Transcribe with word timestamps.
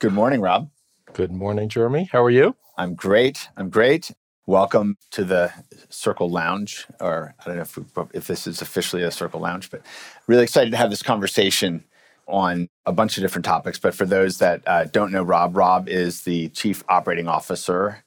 Good 0.00 0.14
morning, 0.14 0.40
Rob. 0.40 0.70
Good 1.12 1.30
morning, 1.30 1.68
Jeremy. 1.68 2.08
How 2.10 2.24
are 2.24 2.30
you? 2.30 2.56
I'm 2.78 2.94
great. 2.94 3.50
I'm 3.54 3.68
great. 3.68 4.10
Welcome 4.46 4.96
to 5.10 5.24
the 5.24 5.52
Circle 5.90 6.30
Lounge, 6.30 6.86
or 7.00 7.34
I 7.38 7.44
don't 7.44 7.56
know 7.56 7.60
if, 7.60 7.76
we, 7.76 7.84
if 8.14 8.26
this 8.26 8.46
is 8.46 8.62
officially 8.62 9.02
a 9.02 9.10
Circle 9.10 9.40
Lounge, 9.40 9.70
but 9.70 9.82
really 10.26 10.42
excited 10.42 10.70
to 10.70 10.78
have 10.78 10.88
this 10.88 11.02
conversation 11.02 11.84
on 12.26 12.70
a 12.86 12.92
bunch 12.92 13.18
of 13.18 13.22
different 13.22 13.44
topics. 13.44 13.78
But 13.78 13.94
for 13.94 14.06
those 14.06 14.38
that 14.38 14.62
uh, 14.66 14.84
don't 14.84 15.12
know 15.12 15.22
Rob, 15.22 15.54
Rob 15.54 15.86
is 15.86 16.22
the 16.22 16.48
Chief 16.48 16.82
Operating 16.88 17.28
Officer 17.28 18.02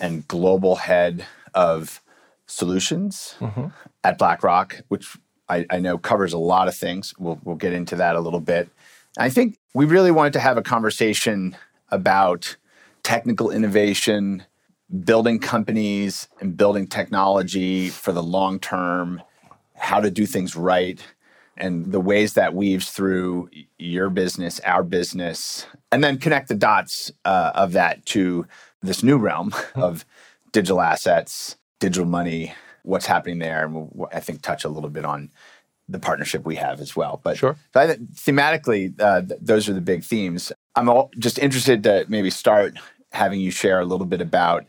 and 0.00 0.26
Global 0.28 0.76
Head 0.76 1.26
of 1.52 2.00
Solutions 2.46 3.34
mm-hmm. 3.38 3.66
at 4.02 4.16
BlackRock, 4.16 4.80
which 4.88 5.18
I, 5.46 5.66
I, 5.68 5.78
know 5.78 5.98
covers 5.98 6.32
a 6.32 6.38
lot 6.38 6.68
of 6.68 6.74
things. 6.74 7.12
We'll, 7.18 7.38
we'll 7.44 7.56
get 7.56 7.74
into 7.74 7.96
that 7.96 8.16
a 8.16 8.20
little 8.20 8.40
bit. 8.40 8.70
I 9.18 9.30
think 9.30 9.58
we 9.74 9.84
really 9.84 10.12
wanted 10.12 10.32
to 10.34 10.40
have 10.40 10.56
a 10.56 10.62
conversation 10.62 11.56
about 11.90 12.56
technical 13.02 13.50
innovation, 13.50 14.44
building 15.04 15.40
companies 15.40 16.28
and 16.40 16.56
building 16.56 16.86
technology 16.86 17.88
for 17.88 18.12
the 18.12 18.22
long 18.22 18.60
term, 18.60 19.20
how 19.74 20.00
to 20.00 20.10
do 20.10 20.24
things 20.24 20.54
right, 20.54 21.04
and 21.56 21.90
the 21.90 22.00
ways 22.00 22.34
that 22.34 22.54
weaves 22.54 22.90
through 22.90 23.50
your 23.76 24.08
business, 24.08 24.60
our 24.60 24.84
business, 24.84 25.66
and 25.90 26.04
then 26.04 26.18
connect 26.18 26.46
the 26.46 26.54
dots 26.54 27.10
uh, 27.24 27.50
of 27.56 27.72
that 27.72 28.06
to 28.06 28.46
this 28.82 29.02
new 29.02 29.18
realm 29.18 29.50
hmm. 29.50 29.80
of 29.80 30.04
digital 30.52 30.80
assets, 30.80 31.56
digital 31.80 32.06
money, 32.06 32.54
what's 32.82 33.06
happening 33.06 33.40
there, 33.40 33.64
and 33.64 33.74
we'll, 33.74 34.08
I 34.12 34.20
think 34.20 34.42
touch 34.42 34.64
a 34.64 34.68
little 34.68 34.90
bit 34.90 35.04
on 35.04 35.30
the 35.88 35.98
partnership 35.98 36.44
we 36.44 36.56
have 36.56 36.80
as 36.80 36.94
well. 36.94 37.20
But 37.22 37.38
sure. 37.38 37.56
So 37.72 37.80
I, 37.80 37.86
thematically, 37.96 38.94
uh, 39.00 39.22
th- 39.22 39.40
those 39.40 39.68
are 39.68 39.72
the 39.72 39.80
big 39.80 40.04
themes. 40.04 40.52
I'm 40.76 40.88
all, 40.88 41.10
just 41.18 41.38
interested 41.38 41.82
to 41.84 42.04
maybe 42.08 42.30
start 42.30 42.78
having 43.12 43.40
you 43.40 43.50
share 43.50 43.80
a 43.80 43.84
little 43.84 44.06
bit 44.06 44.20
about 44.20 44.66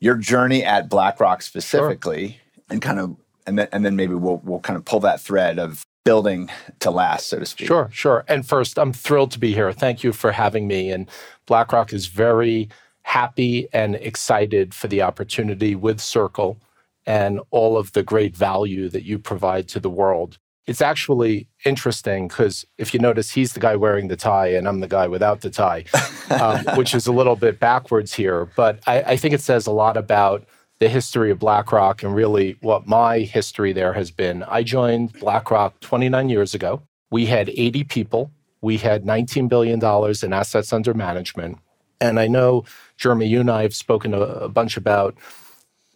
your 0.00 0.14
journey 0.14 0.64
at 0.64 0.88
BlackRock 0.88 1.42
specifically, 1.42 2.28
sure. 2.28 2.64
and 2.70 2.82
kind 2.82 3.00
of, 3.00 3.16
and 3.46 3.58
then 3.58 3.68
and 3.72 3.84
then 3.84 3.96
maybe 3.96 4.14
we'll 4.14 4.40
we'll 4.44 4.60
kind 4.60 4.76
of 4.76 4.84
pull 4.84 5.00
that 5.00 5.20
thread 5.20 5.58
of 5.58 5.84
building 6.04 6.48
to 6.80 6.90
last, 6.90 7.26
so 7.26 7.38
to 7.38 7.46
speak. 7.46 7.66
Sure, 7.66 7.88
sure. 7.92 8.24
And 8.28 8.46
first, 8.46 8.78
I'm 8.78 8.92
thrilled 8.92 9.30
to 9.32 9.38
be 9.38 9.52
here. 9.52 9.72
Thank 9.72 10.02
you 10.02 10.12
for 10.12 10.32
having 10.32 10.66
me. 10.66 10.90
And 10.90 11.08
BlackRock 11.46 11.92
is 11.92 12.06
very 12.06 12.68
happy 13.02 13.68
and 13.72 13.94
excited 13.96 14.74
for 14.74 14.88
the 14.88 15.02
opportunity 15.02 15.74
with 15.74 16.00
Circle 16.00 16.58
and 17.06 17.40
all 17.50 17.76
of 17.76 17.92
the 17.92 18.02
great 18.02 18.36
value 18.36 18.88
that 18.90 19.04
you 19.04 19.18
provide 19.18 19.66
to 19.68 19.80
the 19.80 19.90
world 19.90 20.38
it's 20.68 20.82
actually 20.82 21.48
interesting 21.64 22.28
because 22.28 22.66
if 22.76 22.92
you 22.92 23.00
notice, 23.00 23.30
he's 23.30 23.54
the 23.54 23.60
guy 23.60 23.74
wearing 23.74 24.08
the 24.08 24.16
tie 24.16 24.48
and 24.48 24.68
I'm 24.68 24.80
the 24.80 24.86
guy 24.86 25.08
without 25.08 25.40
the 25.40 25.48
tie, 25.48 25.86
um, 26.30 26.76
which 26.76 26.94
is 26.94 27.06
a 27.06 27.12
little 27.12 27.36
bit 27.36 27.58
backwards 27.58 28.12
here. 28.12 28.44
But 28.54 28.80
I, 28.86 29.02
I, 29.02 29.16
think 29.16 29.32
it 29.32 29.40
says 29.40 29.66
a 29.66 29.72
lot 29.72 29.96
about 29.96 30.44
the 30.78 30.90
history 30.90 31.30
of 31.30 31.38
BlackRock 31.38 32.02
and 32.02 32.14
really 32.14 32.58
what 32.60 32.86
my 32.86 33.20
history 33.20 33.72
there 33.72 33.94
has 33.94 34.10
been. 34.10 34.42
I 34.42 34.62
joined 34.62 35.14
BlackRock 35.14 35.80
29 35.80 36.28
years 36.28 36.54
ago. 36.54 36.82
We 37.10 37.24
had 37.24 37.48
80 37.48 37.84
people, 37.84 38.30
we 38.60 38.76
had 38.76 39.04
$19 39.04 39.48
billion 39.48 39.80
in 40.22 40.32
assets 40.34 40.72
under 40.74 40.92
management. 40.92 41.58
And 41.98 42.20
I 42.20 42.26
know, 42.26 42.64
Jeremy, 42.98 43.26
you 43.26 43.40
and 43.40 43.50
I 43.50 43.62
have 43.62 43.74
spoken 43.74 44.12
a, 44.12 44.20
a 44.20 44.48
bunch 44.50 44.76
about 44.76 45.16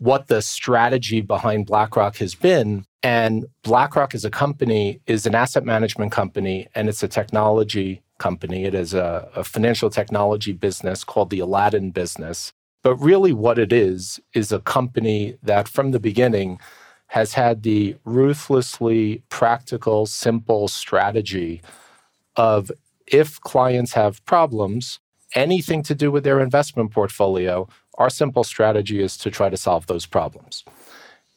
what 0.03 0.27
the 0.27 0.43
strategy 0.43 1.21
behind 1.21 1.65
BlackRock 1.65 2.17
has 2.17 2.35
been. 2.35 2.85
And 3.05 3.47
BlackRock 3.63 4.17
as 4.17 4.25
a 4.25 4.31
company 4.31 5.01
is 5.07 5.27
an 5.27 5.35
asset 5.37 5.65
management 5.65 6.11
company 6.11 6.67
and 6.75 6.89
it's 6.89 7.05
a 7.05 7.09
technology 7.09 8.03
company. 8.19 8.65
It 8.65 8.75
is 8.75 8.95
a, 8.95 9.31
a, 9.37 9.45
financial 9.45 9.91
technology 9.91 10.53
business 10.53 11.05
called 11.05 11.31
the 11.31 11.39
Aladdin 11.39 11.93
business. 11.93 12.53
But 12.83 12.97
really, 12.97 13.33
what 13.33 13.61
it 13.61 13.73
is, 13.73 14.21
is 14.35 14.51
a 14.51 14.59
company 14.59 15.39
that 15.41 15.69
from 15.69 15.93
the 15.93 16.01
beginning 16.01 16.59
has 17.07 17.35
had 17.35 17.63
the 17.63 17.95
ruthlessly 18.05 19.23
practical, 19.29 20.07
simple 20.07 20.67
strategy 20.67 21.63
of 22.35 22.73
if 23.07 23.41
clients 23.41 23.93
have 23.93 24.25
problems, 24.25 24.99
anything 25.35 25.83
to 25.85 25.95
do 25.95 26.11
with 26.11 26.25
their 26.25 26.41
investment 26.41 26.91
portfolio, 26.91 27.69
our 27.99 28.11
simple 28.11 28.45
strategy 28.45 29.03
is 29.03 29.17
to 29.19 29.31
try 29.31 29.49
to 29.49 29.57
solve 29.57 29.87
those 29.87 30.07
problems. 30.07 30.65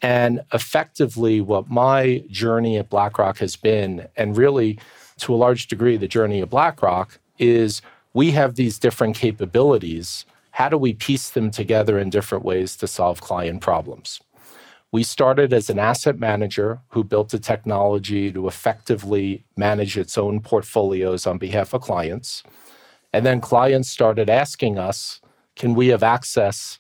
And 0.02 0.42
effectively, 0.54 1.42
what 1.42 1.70
my 1.70 2.24
journey 2.30 2.78
at 2.78 2.90
BlackRock 2.90 3.40
has 3.40 3.56
been, 3.56 4.08
and 4.16 4.38
really 4.38 4.80
to 5.20 5.34
a 5.34 5.38
large 5.38 5.68
degree, 5.68 5.98
the 5.98 6.08
journey 6.08 6.42
of 6.42 6.50
BlackRock, 6.50 7.20
is 7.40 7.82
we 8.14 8.32
have 8.32 8.56
these 8.56 8.80
different 8.80 9.16
capabilities. 9.16 10.26
How 10.52 10.70
do 10.70 10.78
we 10.78 10.94
piece 10.94 11.30
them 11.30 11.52
together 11.52 11.98
in 12.00 12.10
different 12.10 12.46
ways 12.46 12.76
to 12.78 12.88
solve 12.88 13.22
client 13.22 13.62
problems? 13.62 14.22
We 14.92 15.04
started 15.04 15.52
as 15.52 15.70
an 15.70 15.80
asset 15.80 16.20
manager 16.20 16.80
who 16.90 17.04
built 17.04 17.34
a 17.34 17.40
technology 17.40 18.32
to 18.32 18.48
effectively 18.48 19.44
manage 19.58 19.98
its 19.98 20.18
own 20.18 20.40
portfolios 20.40 21.28
on 21.28 21.38
behalf 21.38 21.74
of 21.74 21.82
clients. 21.82 22.44
And 23.16 23.26
then 23.26 23.40
clients 23.40 23.90
started 23.90 24.30
asking 24.30 24.78
us, 24.78 25.22
can 25.56 25.74
we 25.74 25.88
have 25.88 26.04
access 26.04 26.78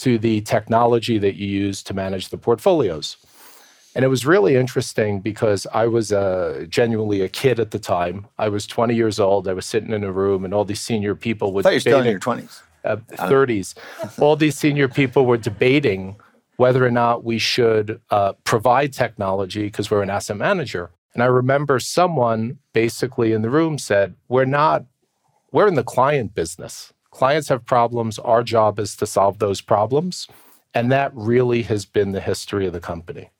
to 0.00 0.18
the 0.18 0.42
technology 0.42 1.16
that 1.16 1.36
you 1.36 1.46
use 1.46 1.82
to 1.84 1.94
manage 1.94 2.28
the 2.28 2.36
portfolios? 2.36 3.16
And 3.94 4.04
it 4.04 4.08
was 4.08 4.26
really 4.26 4.54
interesting 4.54 5.20
because 5.20 5.66
I 5.72 5.86
was 5.86 6.12
uh, 6.12 6.66
genuinely 6.68 7.22
a 7.22 7.28
kid 7.28 7.58
at 7.58 7.70
the 7.70 7.78
time. 7.78 8.26
I 8.36 8.50
was 8.50 8.66
20 8.66 8.94
years 8.94 9.18
old. 9.18 9.48
I 9.48 9.54
was 9.54 9.64
sitting 9.64 9.92
in 9.92 10.04
a 10.04 10.12
room, 10.12 10.44
and 10.44 10.52
all 10.52 10.66
these 10.66 10.80
senior 10.80 11.14
people. 11.14 11.58
I 11.58 11.62
thought 11.62 11.70
you 11.70 11.76
were 11.76 11.80
still 11.80 12.00
in 12.00 12.06
your 12.06 12.20
20s. 12.20 12.62
Uh, 12.84 12.96
30s. 13.12 13.74
all 14.20 14.36
these 14.36 14.56
senior 14.56 14.88
people 14.88 15.24
were 15.24 15.38
debating 15.38 16.16
whether 16.58 16.84
or 16.84 16.90
not 16.90 17.24
we 17.24 17.38
should 17.38 18.00
uh, 18.10 18.34
provide 18.44 18.92
technology 18.92 19.64
because 19.64 19.90
we're 19.90 20.02
an 20.02 20.10
asset 20.10 20.36
manager. 20.36 20.90
And 21.14 21.22
I 21.22 21.26
remember 21.26 21.80
someone 21.80 22.58
basically 22.74 23.32
in 23.32 23.40
the 23.40 23.50
room 23.50 23.78
said, 23.78 24.14
"We're 24.28 24.44
not. 24.44 24.84
We're 25.50 25.68
in 25.68 25.74
the 25.74 25.84
client 25.84 26.34
business 26.34 26.92
clients 27.10 27.48
have 27.48 27.64
problems. 27.64 28.18
Our 28.18 28.42
job 28.42 28.78
is 28.78 28.96
to 28.96 29.06
solve 29.06 29.38
those 29.38 29.60
problems. 29.60 30.28
And 30.74 30.92
that 30.92 31.10
really 31.14 31.62
has 31.62 31.84
been 31.84 32.12
the 32.12 32.20
history 32.20 32.66
of 32.66 32.72
the 32.72 32.80
company. 32.80 33.30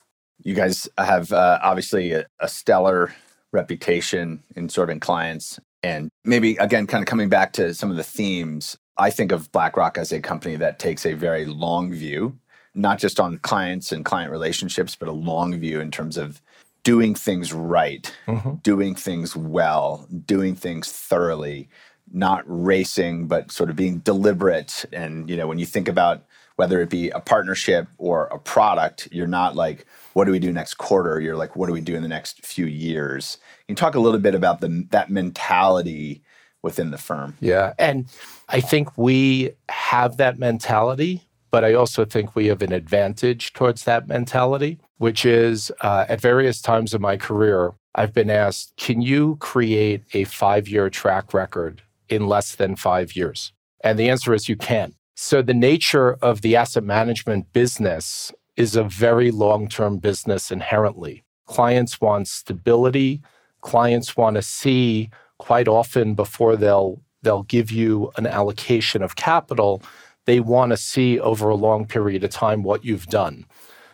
You 0.43 0.53
guys 0.53 0.89
have 0.97 1.31
uh, 1.31 1.59
obviously 1.61 2.11
a, 2.13 2.25
a 2.39 2.47
stellar 2.47 3.13
reputation 3.51 4.43
in 4.55 4.69
serving 4.69 4.99
clients. 4.99 5.59
And 5.83 6.09
maybe, 6.25 6.57
again, 6.57 6.87
kind 6.87 7.01
of 7.01 7.07
coming 7.07 7.29
back 7.29 7.53
to 7.53 7.73
some 7.73 7.91
of 7.91 7.97
the 7.97 8.03
themes, 8.03 8.77
I 8.97 9.09
think 9.11 9.31
of 9.31 9.51
BlackRock 9.51 9.97
as 9.97 10.11
a 10.11 10.19
company 10.19 10.55
that 10.57 10.79
takes 10.79 11.05
a 11.05 11.13
very 11.13 11.45
long 11.45 11.93
view, 11.93 12.37
not 12.73 12.99
just 12.99 13.19
on 13.19 13.37
clients 13.37 13.91
and 13.91 14.03
client 14.03 14.31
relationships, 14.31 14.95
but 14.95 15.07
a 15.07 15.13
long 15.13 15.57
view 15.57 15.79
in 15.79 15.91
terms 15.91 16.17
of 16.17 16.41
doing 16.83 17.15
things 17.15 17.53
right, 17.53 18.13
mm-hmm. 18.27 18.55
doing 18.55 18.95
things 18.95 19.35
well, 19.35 20.07
doing 20.25 20.55
things 20.55 20.91
thoroughly, 20.91 21.69
not 22.11 22.43
racing, 22.45 23.27
but 23.27 23.51
sort 23.51 23.69
of 23.69 23.75
being 23.75 23.99
deliberate. 23.99 24.85
And 24.91 25.29
you 25.29 25.37
know, 25.37 25.47
when 25.47 25.59
you 25.59 25.65
think 25.65 25.87
about 25.87 26.23
whether 26.59 26.81
it 26.81 26.89
be 26.89 27.09
a 27.11 27.21
partnership 27.21 27.87
or 27.97 28.25
a 28.25 28.37
product, 28.37 29.07
you're 29.13 29.27
not 29.27 29.55
like, 29.55 29.85
what 30.11 30.25
do 30.25 30.31
we 30.31 30.39
do 30.39 30.51
next 30.51 30.73
quarter? 30.73 31.21
You're 31.21 31.37
like, 31.37 31.55
what 31.55 31.67
do 31.67 31.73
we 31.73 31.79
do 31.79 31.95
in 31.95 32.01
the 32.01 32.09
next 32.09 32.45
few 32.45 32.65
years? 32.65 33.37
Can 33.65 33.73
you 33.73 33.75
talk 33.75 33.95
a 33.95 33.99
little 34.01 34.19
bit 34.19 34.35
about 34.35 34.59
the, 34.59 34.85
that 34.89 35.09
mentality 35.09 36.21
within 36.61 36.91
the 36.91 36.97
firm? 36.97 37.37
Yeah. 37.39 37.73
And 37.79 38.07
I 38.49 38.59
think 38.59 38.97
we 38.97 39.51
have 39.69 40.17
that 40.17 40.37
mentality, 40.37 41.29
but 41.49 41.63
I 41.63 41.75
also 41.75 42.03
think 42.03 42.35
we 42.35 42.47
have 42.47 42.61
an 42.61 42.73
advantage 42.73 43.53
towards 43.53 43.85
that 43.85 44.09
mentality, 44.09 44.79
which 44.97 45.25
is 45.25 45.71
uh, 45.79 46.07
at 46.09 46.19
various 46.19 46.61
times 46.61 46.93
in 46.93 47.01
my 47.01 47.15
career, 47.15 47.71
I've 47.95 48.13
been 48.13 48.29
asked, 48.29 48.73
can 48.75 49.01
you 49.01 49.37
create 49.37 50.03
a 50.13 50.25
five 50.25 50.67
year 50.67 50.89
track 50.89 51.33
record 51.33 51.83
in 52.09 52.27
less 52.27 52.55
than 52.55 52.75
five 52.75 53.15
years? 53.15 53.53
And 53.81 53.97
the 53.97 54.09
answer 54.09 54.33
is 54.33 54.49
you 54.49 54.55
can. 54.55 54.95
So, 55.15 55.41
the 55.41 55.53
nature 55.53 56.13
of 56.21 56.41
the 56.41 56.55
asset 56.55 56.83
management 56.83 57.51
business 57.51 58.31
is 58.55 58.75
a 58.75 58.83
very 58.83 59.31
long 59.31 59.67
term 59.67 59.97
business 59.97 60.49
inherently. 60.49 61.23
Clients 61.45 61.99
want 61.99 62.27
stability. 62.27 63.21
Clients 63.61 64.15
want 64.15 64.37
to 64.37 64.41
see 64.41 65.09
quite 65.37 65.67
often 65.67 66.13
before 66.13 66.55
they'll, 66.55 67.01
they'll 67.21 67.43
give 67.43 67.69
you 67.69 68.11
an 68.15 68.27
allocation 68.27 69.01
of 69.01 69.17
capital, 69.17 69.81
they 70.25 70.39
want 70.39 70.71
to 70.71 70.77
see 70.77 71.19
over 71.19 71.49
a 71.49 71.55
long 71.55 71.85
period 71.85 72.23
of 72.23 72.29
time 72.29 72.63
what 72.63 72.85
you've 72.85 73.07
done. 73.07 73.45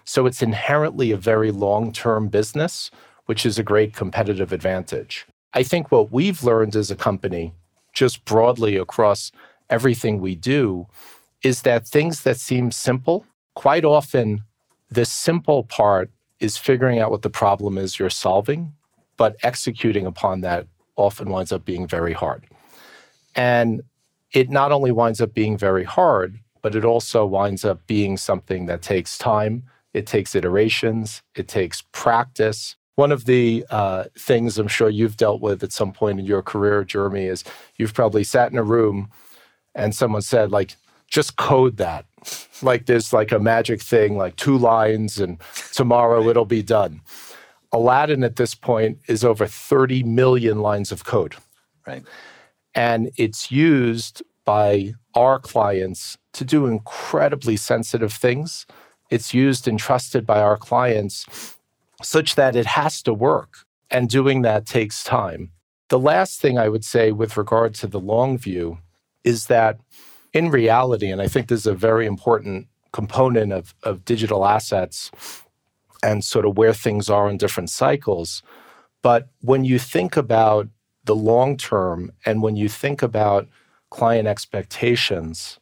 So, 0.03 0.27
it's 0.27 0.43
inherently 0.43 1.11
a 1.11 1.17
very 1.17 1.49
long 1.49 1.91
term 1.91 2.27
business, 2.27 2.91
which 3.25 3.47
is 3.47 3.57
a 3.57 3.63
great 3.63 3.93
competitive 3.93 4.53
advantage. 4.53 5.25
I 5.55 5.63
think 5.63 5.91
what 5.91 6.11
we've 6.11 6.43
learned 6.43 6.75
as 6.75 6.91
a 6.91 6.95
company 6.95 7.53
just 7.95 8.23
broadly 8.25 8.75
across 8.75 9.31
everything 9.69 10.19
we 10.19 10.35
do 10.35 10.85
is 11.41 11.63
that 11.63 11.87
things 11.87 12.21
that 12.21 12.37
seem 12.37 12.71
simple, 12.71 13.25
quite 13.55 13.83
often 13.85 14.43
the 14.91 15.05
simple 15.05 15.63
part 15.63 16.11
is 16.39 16.57
figuring 16.57 16.99
out 16.99 17.09
what 17.09 17.23
the 17.23 17.29
problem 17.29 17.77
is 17.77 17.97
you're 17.97 18.09
solving, 18.09 18.73
but 19.17 19.35
executing 19.41 20.05
upon 20.05 20.41
that 20.41 20.67
often 20.95 21.29
winds 21.29 21.51
up 21.51 21.65
being 21.65 21.87
very 21.87 22.13
hard. 22.13 22.43
And 23.35 23.81
it 24.31 24.49
not 24.49 24.71
only 24.71 24.91
winds 24.91 25.21
up 25.21 25.33
being 25.33 25.57
very 25.57 25.83
hard, 25.83 26.39
but 26.61 26.75
it 26.75 26.85
also 26.85 27.25
winds 27.25 27.63
up 27.63 27.85
being 27.87 28.17
something 28.17 28.65
that 28.65 28.81
takes 28.81 29.17
time, 29.17 29.63
it 29.93 30.05
takes 30.05 30.35
iterations, 30.35 31.21
it 31.35 31.47
takes 31.47 31.83
practice. 31.91 32.75
One 32.95 33.11
of 33.11 33.25
the 33.25 33.65
uh, 33.69 34.05
things 34.17 34.57
I'm 34.57 34.67
sure 34.67 34.89
you've 34.89 35.17
dealt 35.17 35.41
with 35.41 35.63
at 35.63 35.73
some 35.73 35.91
point 35.91 36.19
in 36.19 36.25
your 36.25 36.41
career, 36.41 36.83
Jeremy, 36.83 37.25
is 37.25 37.43
you've 37.77 37.93
probably 37.93 38.23
sat 38.23 38.51
in 38.51 38.57
a 38.57 38.63
room 38.63 39.09
and 39.73 39.93
someone 39.93 40.21
said, 40.21 40.51
like, 40.51 40.75
just 41.07 41.37
code 41.37 41.77
that. 41.77 42.05
Like 42.61 42.85
there's 42.85 43.13
like 43.13 43.31
a 43.31 43.39
magic 43.39 43.81
thing, 43.81 44.17
like 44.17 44.35
two 44.35 44.57
lines, 44.57 45.19
and 45.19 45.39
tomorrow 45.73 46.27
it'll 46.27 46.45
be 46.45 46.63
done. 46.63 47.01
Aladdin 47.71 48.23
at 48.23 48.37
this 48.37 48.55
point 48.55 48.99
is 49.07 49.23
over 49.23 49.45
30 49.45 50.03
million 50.03 50.59
lines 50.59 50.91
of 50.91 51.03
code. 51.03 51.35
Right. 51.85 52.03
And 52.73 53.11
it's 53.17 53.51
used 53.51 54.23
by 54.43 54.93
our 55.13 55.39
clients 55.39 56.17
to 56.33 56.45
do 56.45 56.65
incredibly 56.65 57.57
sensitive 57.57 58.13
things. 58.13 58.65
It's 59.09 59.33
used 59.33 59.67
and 59.67 59.79
trusted 59.79 60.25
by 60.25 60.41
our 60.41 60.57
clients 60.57 61.54
such 62.01 62.35
that 62.35 62.55
it 62.55 62.65
has 62.65 63.01
to 63.03 63.13
work. 63.13 63.65
And 63.91 64.09
doing 64.09 64.41
that 64.41 64.65
takes 64.65 65.03
time. 65.03 65.51
The 65.89 65.99
last 65.99 66.41
thing 66.41 66.57
I 66.57 66.69
would 66.69 66.83
say 66.83 67.11
with 67.11 67.37
regard 67.37 67.75
to 67.75 67.87
the 67.87 67.99
long 67.99 68.37
view 68.37 68.79
is 69.23 69.45
that 69.47 69.79
in 70.33 70.49
reality, 70.49 71.09
and 71.09 71.21
I 71.21 71.27
think 71.27 71.47
this 71.47 71.61
is 71.61 71.67
a 71.67 71.73
very 71.73 72.05
important 72.05 72.67
component 72.91 73.53
of, 73.53 73.75
of 73.83 74.03
digital 74.05 74.45
assets 74.45 75.11
and 76.01 76.23
sort 76.23 76.45
of 76.45 76.57
where 76.57 76.73
things 76.73 77.09
are 77.09 77.29
in 77.29 77.37
different 77.37 77.69
cycles. 77.69 78.41
But 79.01 79.29
when 79.41 79.63
you 79.65 79.79
think 79.79 80.17
about 80.17 80.67
the 81.03 81.15
long 81.15 81.57
term 81.57 82.11
and 82.25 82.41
when 82.41 82.55
you 82.55 82.67
think 82.67 83.01
about 83.01 83.47
client 83.89 84.27
expectations, 84.27 85.59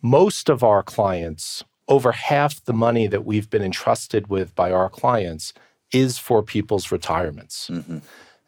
most 0.00 0.48
of 0.48 0.62
our 0.62 0.82
clients, 0.82 1.64
over 1.88 2.12
half 2.12 2.64
the 2.64 2.72
money 2.72 3.06
that 3.06 3.24
we've 3.24 3.50
been 3.50 3.62
entrusted 3.62 4.28
with 4.28 4.54
by 4.54 4.70
our 4.70 4.88
clients, 4.88 5.52
is 5.94 6.18
for 6.18 6.42
people's 6.42 6.90
retirements. 6.92 7.70
Mm-hmm. 7.70 7.98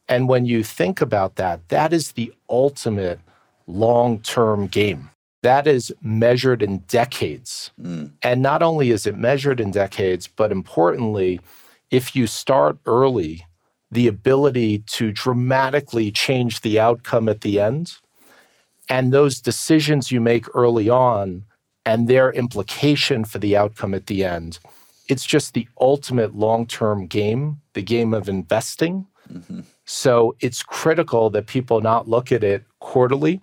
And 0.09 0.29
when 0.29 0.47
you 0.47 0.63
think 0.63 1.01
about 1.01 1.37
that, 1.37 1.69
that 1.69 1.93
is 1.93 2.13
the 2.13 2.33
ultimate 2.49 3.21
long 3.67 4.21
term 4.21 4.67
game. 4.67 5.11
That 5.43 5.67
is 5.67 5.95
measured 6.03 6.63
in 6.63 6.79
decades. 6.89 7.71
Mm. 7.81 8.13
And 8.23 8.43
not 8.43 8.63
only 8.63 8.91
is 8.91 9.07
it 9.07 9.17
measured 9.17 9.61
in 9.61 9.71
decades, 9.71 10.27
but 10.27 10.51
importantly, 10.51 11.41
if 11.91 12.17
you 12.17 12.27
start 12.27 12.79
early, 12.87 13.47
the 13.91 14.09
ability 14.09 14.81
to 14.81 15.13
dramatically 15.13 16.11
change 16.11 16.63
the 16.63 16.81
outcome 16.81 17.29
at 17.29 17.43
the 17.43 17.61
end 17.61 17.95
and 18.89 19.13
those 19.13 19.41
decisions 19.41 20.11
you 20.11 20.21
make 20.21 20.47
early 20.55 20.89
on 20.89 21.45
and 21.85 22.09
their 22.09 22.33
implication 22.33 23.25
for 23.25 23.39
the 23.39 23.57
outcome 23.57 23.95
at 23.95 24.07
the 24.07 24.25
end 24.25 24.59
it's 25.09 25.25
just 25.25 25.55
the 25.55 25.69
ultimate 25.81 26.35
long-term 26.35 27.07
game 27.07 27.61
the 27.75 27.83
game 27.83 28.15
of 28.15 28.29
investing. 28.29 29.07
Mm-hmm. 29.33 29.63
so 29.85 30.37
it's 30.39 30.63
critical 30.63 31.31
that 31.31 31.49
people 31.49 31.81
not 31.81 32.09
look 32.09 32.31
at 32.31 32.45
it 32.45 32.65
quarterly. 32.79 33.41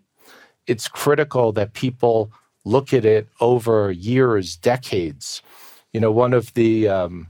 It's 0.65 0.87
critical 0.87 1.51
that 1.51 1.73
people 1.73 2.31
look 2.63 2.93
at 2.93 3.03
it 3.03 3.27
over 3.41 3.91
years 3.91 4.55
decades. 4.55 5.41
You 5.91 5.99
know 5.99 6.11
one 6.11 6.33
of 6.33 6.53
the 6.53 6.87
um, 6.87 7.27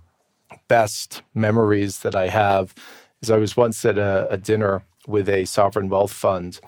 best 0.67 1.23
memories 1.33 1.99
that 1.99 2.15
i 2.15 2.27
have 2.27 2.75
is 3.23 3.31
I 3.31 3.37
was 3.37 3.57
once 3.57 3.83
at 3.85 3.97
a, 3.97 4.27
a 4.29 4.37
dinner 4.37 4.83
with 5.07 5.29
a 5.29 5.45
sovereign 5.45 5.89
wealth 5.89 6.11
fund, 6.11 6.59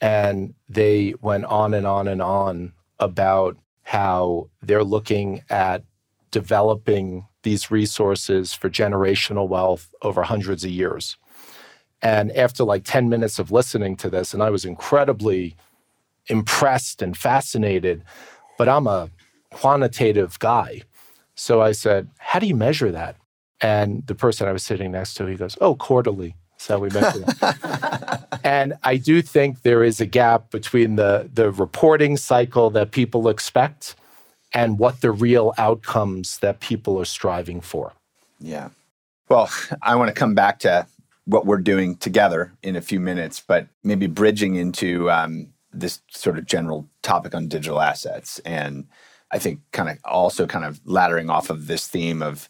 and 0.00 0.54
they 0.68 1.14
went 1.20 1.44
on 1.44 1.74
and 1.74 1.86
on 1.86 2.08
and 2.08 2.22
on 2.22 2.72
about 2.98 3.56
how 3.82 4.48
they're 4.62 4.84
looking 4.84 5.42
at 5.50 5.82
developing 6.30 7.26
these 7.42 7.70
resources 7.70 8.52
for 8.52 8.68
generational 8.68 9.48
wealth 9.48 9.94
over 10.02 10.22
hundreds 10.22 10.64
of 10.64 10.70
years. 10.70 11.16
And 12.02 12.30
after 12.32 12.64
like 12.64 12.84
10 12.84 13.08
minutes 13.08 13.38
of 13.38 13.50
listening 13.50 13.96
to 13.96 14.10
this, 14.10 14.32
and 14.32 14.42
I 14.42 14.50
was 14.50 14.64
incredibly 14.64 15.56
impressed 16.26 17.02
and 17.02 17.16
fascinated, 17.16 18.04
but 18.56 18.68
I'm 18.68 18.86
a 18.86 19.10
quantitative 19.50 20.38
guy. 20.38 20.82
So 21.34 21.60
I 21.60 21.72
said, 21.72 22.08
How 22.18 22.38
do 22.38 22.46
you 22.46 22.54
measure 22.54 22.92
that? 22.92 23.16
And 23.60 24.06
the 24.06 24.14
person 24.14 24.46
I 24.48 24.52
was 24.52 24.62
sitting 24.62 24.92
next 24.92 25.14
to, 25.14 25.26
he 25.26 25.34
goes, 25.34 25.56
"Oh, 25.60 25.74
quarterly." 25.74 26.36
So 26.58 26.78
we 26.78 26.90
mentioned 26.90 27.24
it. 27.28 28.20
and 28.44 28.74
I 28.82 28.96
do 28.96 29.22
think 29.22 29.62
there 29.62 29.82
is 29.82 30.00
a 30.00 30.06
gap 30.06 30.50
between 30.50 30.96
the 30.96 31.28
the 31.32 31.50
reporting 31.50 32.16
cycle 32.16 32.70
that 32.70 32.92
people 32.92 33.28
expect 33.28 33.96
and 34.52 34.78
what 34.78 35.00
the 35.00 35.10
real 35.10 35.52
outcomes 35.58 36.38
that 36.38 36.60
people 36.60 36.98
are 36.98 37.04
striving 37.04 37.60
for. 37.60 37.92
Yeah. 38.40 38.70
Well, 39.28 39.50
I 39.82 39.96
want 39.96 40.08
to 40.08 40.14
come 40.14 40.34
back 40.34 40.60
to 40.60 40.86
what 41.24 41.44
we're 41.44 41.58
doing 41.58 41.96
together 41.96 42.52
in 42.62 42.76
a 42.76 42.80
few 42.80 43.00
minutes, 43.00 43.42
but 43.46 43.68
maybe 43.84 44.06
bridging 44.06 44.54
into 44.54 45.10
um, 45.10 45.48
this 45.72 46.00
sort 46.10 46.38
of 46.38 46.46
general 46.46 46.88
topic 47.02 47.34
on 47.34 47.48
digital 47.48 47.80
assets. 47.80 48.38
And 48.40 48.86
I 49.30 49.38
think 49.38 49.60
kind 49.72 49.90
of 49.90 49.98
also 50.04 50.46
kind 50.46 50.64
of 50.64 50.82
laddering 50.84 51.30
off 51.30 51.50
of 51.50 51.66
this 51.66 51.86
theme 51.86 52.22
of 52.22 52.48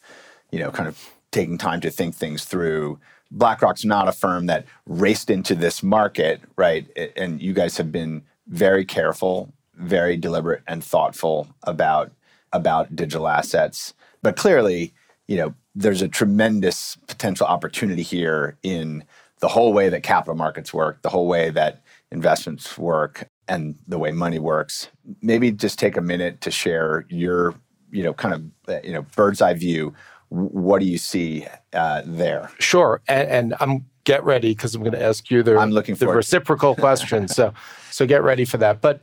you 0.51 0.59
know, 0.59 0.71
kind 0.71 0.89
of 0.89 1.15
taking 1.31 1.59
time 1.59 1.81
to 1.81 1.91
think 1.91 2.15
things 2.15 2.45
through. 2.45 2.99
BlackRock's 3.31 3.85
not 3.85 4.09
a 4.09 4.13
firm 4.13 4.47
that 4.47 4.65
raced 4.87 5.31
into 5.31 5.55
this 5.55 5.83
market, 5.83 6.41
right? 6.57 6.87
And 7.17 7.43
you 7.43 7.53
guys 7.53 7.77
have 7.77 7.93
been 7.93 8.23
very 8.47 8.85
careful, 8.85 9.53
very 9.79 10.17
deliberate 10.17 10.63
and 10.67 10.83
thoughtful 10.83 11.49
about 11.63 12.13
about 12.53 12.95
digital 12.97 13.29
assets. 13.29 13.95
But 14.23 14.37
clearly, 14.37 14.95
you 15.27 15.37
know, 15.37 15.55
there's 15.75 16.03
a 16.03 16.09
tremendous 16.09 16.97
potential 17.07 17.47
opportunity 17.47 18.03
here 18.03 18.57
in 18.63 19.05
the 19.41 19.49
whole 19.49 19.73
way 19.73 19.89
that 19.89 20.03
capital 20.03 20.35
markets 20.35 20.73
work, 20.73 21.03
the 21.03 21.11
whole 21.11 21.29
way 21.29 21.51
that 21.51 21.83
investments 22.11 22.77
work, 22.79 23.29
and 23.47 23.77
the 23.87 23.99
way 23.99 24.11
money 24.11 24.39
works. 24.39 24.89
Maybe 25.23 25.53
just 25.53 25.79
take 25.79 25.97
a 25.97 26.01
minute 26.01 26.41
to 26.41 26.51
share 26.51 27.05
your, 27.09 27.55
you 27.91 28.03
know, 28.03 28.15
kind 28.15 28.35
of, 28.67 28.85
you 28.85 28.93
know, 28.93 29.03
bird's 29.15 29.41
eye 29.41 29.55
view 29.55 29.95
what 30.31 30.81
do 30.81 30.87
you 30.87 30.99
see 30.99 31.47
uh, 31.73 32.03
there? 32.05 32.51
Sure, 32.59 33.01
and, 33.09 33.29
and 33.29 33.55
I'm 33.61 33.87
get 34.05 34.25
ready 34.25 34.51
because 34.51 34.75
I'm 34.75 34.83
going 34.83 34.93
to 34.93 35.03
ask 35.03 35.31
you 35.31 35.43
the, 35.43 35.59
I'm 35.59 35.71
looking 35.71 35.95
the 35.95 36.09
reciprocal 36.09 36.75
question. 36.75 37.29
So, 37.29 37.53
so 37.91 38.07
get 38.07 38.23
ready 38.23 38.45
for 38.47 38.57
that. 38.57 38.81
But 38.81 39.03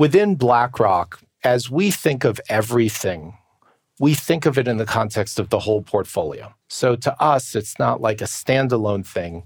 within 0.00 0.34
BlackRock, 0.34 1.20
as 1.44 1.70
we 1.70 1.90
think 1.90 2.24
of 2.24 2.40
everything, 2.48 3.34
we 3.98 4.14
think 4.14 4.46
of 4.46 4.56
it 4.56 4.66
in 4.66 4.78
the 4.78 4.86
context 4.86 5.38
of 5.38 5.50
the 5.50 5.58
whole 5.58 5.82
portfolio. 5.82 6.54
So 6.68 6.96
to 6.96 7.22
us, 7.22 7.54
it's 7.54 7.78
not 7.78 8.00
like 8.00 8.20
a 8.20 8.24
standalone 8.24 9.06
thing. 9.06 9.44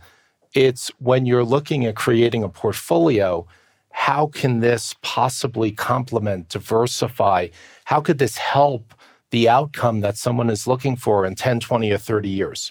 It's 0.55 0.89
when 0.99 1.27
you're 1.27 1.45
looking 1.45 1.85
at 1.85 1.97
creating 1.97 2.45
a 2.45 2.49
portfolio, 2.49 3.47
how 3.91 4.29
can 4.29 4.61
this 4.61 4.95
possibly 5.03 5.73
complement, 5.73 6.51
diversify? 6.51 7.49
How 7.85 8.01
could 8.01 8.19
this 8.19 8.37
help 8.37 8.95
the 9.35 9.49
outcome 9.49 10.01
that 10.01 10.17
someone 10.17 10.49
is 10.49 10.69
looking 10.69 10.95
for 10.95 11.27
in 11.27 11.35
10, 11.35 11.59
20, 11.59 11.91
or 11.91 11.99
30 11.99 12.29
years. 12.29 12.71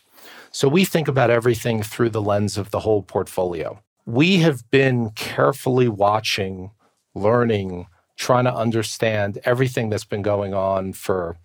So 0.50 0.70
we 0.70 0.86
think 0.86 1.10
about 1.10 1.30
everything 1.30 1.84
through 1.84 2.12
the 2.12 2.22
lens 2.22 2.58
of 2.58 2.72
the 2.72 2.80
whole 2.80 3.04
portfolio. 3.04 3.82
We 4.06 4.38
have 4.38 4.64
been 4.72 5.10
carefully 5.10 5.90
watching, 5.90 6.72
learning, 7.16 7.88
trying 8.16 8.46
to 8.46 8.54
understand 8.54 9.40
everything 9.44 9.90
that's 9.90 10.06
been 10.06 10.22
going 10.22 10.54
on 10.54 10.94
for, 10.94 11.38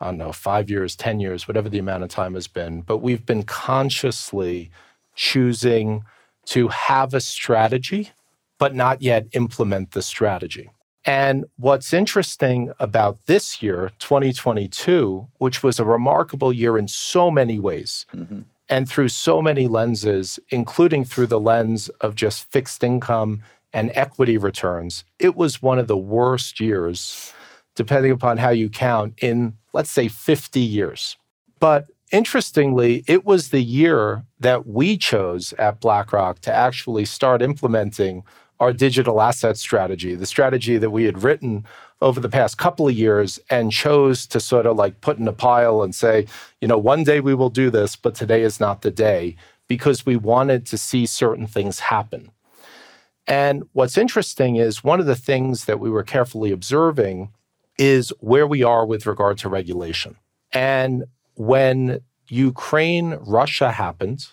I 0.00 0.06
don't 0.06 0.18
know, 0.18 0.32
five 0.32 0.70
years, 0.70 0.96
10 0.96 1.20
years, 1.20 1.46
whatever 1.48 1.68
the 1.68 1.78
amount 1.78 2.04
of 2.04 2.10
time 2.10 2.34
has 2.34 2.46
been. 2.46 2.82
But 2.82 2.98
we've 2.98 3.24
been 3.24 3.42
consciously 3.42 4.70
choosing 5.14 6.04
to 6.46 6.68
have 6.68 7.14
a 7.14 7.20
strategy, 7.20 8.10
but 8.58 8.74
not 8.74 9.02
yet 9.02 9.26
implement 9.32 9.92
the 9.92 10.02
strategy. 10.02 10.70
And 11.04 11.46
what's 11.56 11.92
interesting 11.92 12.72
about 12.78 13.26
this 13.26 13.62
year, 13.62 13.90
2022, 13.98 15.26
which 15.38 15.62
was 15.62 15.80
a 15.80 15.84
remarkable 15.84 16.52
year 16.52 16.78
in 16.78 16.86
so 16.86 17.30
many 17.30 17.58
ways 17.58 18.06
mm-hmm. 18.14 18.42
and 18.68 18.88
through 18.88 19.08
so 19.08 19.42
many 19.42 19.66
lenses, 19.66 20.38
including 20.50 21.04
through 21.04 21.26
the 21.26 21.40
lens 21.40 21.88
of 22.00 22.14
just 22.14 22.50
fixed 22.52 22.84
income 22.84 23.42
and 23.72 23.90
equity 23.94 24.36
returns, 24.36 25.04
it 25.18 25.36
was 25.36 25.62
one 25.62 25.78
of 25.78 25.88
the 25.88 25.96
worst 25.96 26.60
years, 26.60 27.32
depending 27.74 28.12
upon 28.12 28.38
how 28.38 28.50
you 28.50 28.68
count, 28.68 29.14
in 29.22 29.54
let's 29.72 29.90
say 29.90 30.08
50 30.08 30.60
years. 30.60 31.16
But 31.58 31.86
interestingly, 32.10 33.04
it 33.06 33.24
was 33.24 33.48
the 33.48 33.62
year 33.62 34.24
that 34.40 34.66
we 34.66 34.96
chose 34.96 35.52
at 35.54 35.80
BlackRock 35.80 36.40
to 36.40 36.52
actually 36.52 37.04
start 37.04 37.40
implementing 37.42 38.24
our 38.60 38.72
digital 38.72 39.20
asset 39.20 39.56
strategy, 39.56 40.14
the 40.14 40.26
strategy 40.26 40.78
that 40.78 40.90
we 40.90 41.04
had 41.04 41.24
written 41.24 41.64
over 42.00 42.20
the 42.20 42.28
past 42.28 42.58
couple 42.58 42.86
of 42.86 42.94
years 42.94 43.40
and 43.50 43.72
chose 43.72 44.26
to 44.26 44.38
sort 44.38 44.66
of 44.66 44.76
like 44.76 45.00
put 45.00 45.18
in 45.18 45.26
a 45.26 45.32
pile 45.32 45.82
and 45.82 45.94
say, 45.94 46.26
you 46.60 46.68
know, 46.68 46.78
one 46.78 47.02
day 47.02 47.20
we 47.20 47.34
will 47.34 47.50
do 47.50 47.70
this, 47.70 47.96
but 47.96 48.14
today 48.14 48.42
is 48.42 48.60
not 48.60 48.82
the 48.82 48.90
day 48.90 49.36
because 49.66 50.06
we 50.06 50.16
wanted 50.16 50.66
to 50.66 50.78
see 50.78 51.06
certain 51.06 51.46
things 51.46 51.80
happen. 51.80 52.30
And 53.26 53.64
what's 53.72 53.96
interesting 53.96 54.56
is 54.56 54.82
one 54.82 55.00
of 55.00 55.06
the 55.06 55.16
things 55.16 55.66
that 55.66 55.80
we 55.80 55.90
were 55.90 56.02
carefully 56.02 56.50
observing 56.50 57.30
is 57.78 58.12
where 58.20 58.46
we 58.46 58.62
are 58.62 58.84
with 58.84 59.06
regard 59.06 59.38
to 59.38 59.48
regulation. 59.48 60.16
And 60.52 61.04
when 61.34 62.00
Ukraine 62.28 63.18
Russia 63.20 63.70
happened, 63.72 64.26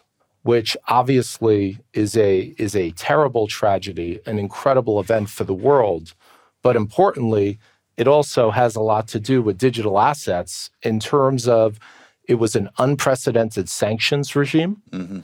which 0.43 0.75
obviously 0.87 1.79
is 1.93 2.15
a 2.17 2.53
is 2.57 2.75
a 2.75 2.91
terrible 2.91 3.47
tragedy, 3.47 4.19
an 4.25 4.39
incredible 4.39 4.99
event 4.99 5.29
for 5.29 5.43
the 5.43 5.53
world, 5.53 6.13
but 6.61 6.75
importantly, 6.75 7.59
it 7.97 8.07
also 8.07 8.49
has 8.51 8.75
a 8.75 8.81
lot 8.81 9.07
to 9.09 9.19
do 9.19 9.41
with 9.41 9.57
digital 9.57 9.99
assets 9.99 10.69
in 10.81 10.99
terms 10.99 11.47
of 11.47 11.79
it 12.23 12.35
was 12.35 12.55
an 12.55 12.69
unprecedented 12.77 13.67
sanctions 13.67 14.35
regime. 14.35 14.81
Mm-hmm. 14.91 15.19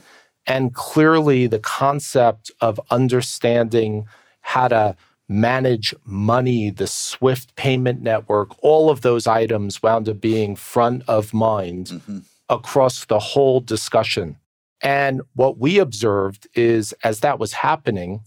And 0.47 0.73
clearly, 0.73 1.47
the 1.47 1.59
concept 1.59 2.51
of 2.61 2.79
understanding 2.91 4.05
how 4.41 4.67
to 4.67 4.95
manage 5.27 5.93
money, 6.05 6.69
the 6.69 6.87
SWIFT 6.87 7.55
payment 7.55 8.01
network, 8.01 8.51
all 8.63 8.89
of 8.89 9.01
those 9.01 9.25
items 9.25 9.81
wound 9.81 10.07
up 10.07 10.21
being 10.21 10.55
front 10.55 11.03
of 11.07 11.33
mind 11.33 11.87
mm-hmm. 11.87 12.19
across 12.49 13.05
the 13.05 13.19
whole 13.19 13.59
discussion. 13.59 14.37
And 14.81 15.21
what 15.33 15.57
we 15.57 15.79
observed 15.79 16.47
is 16.53 16.93
as 17.03 17.21
that 17.21 17.39
was 17.39 17.53
happening, 17.53 18.21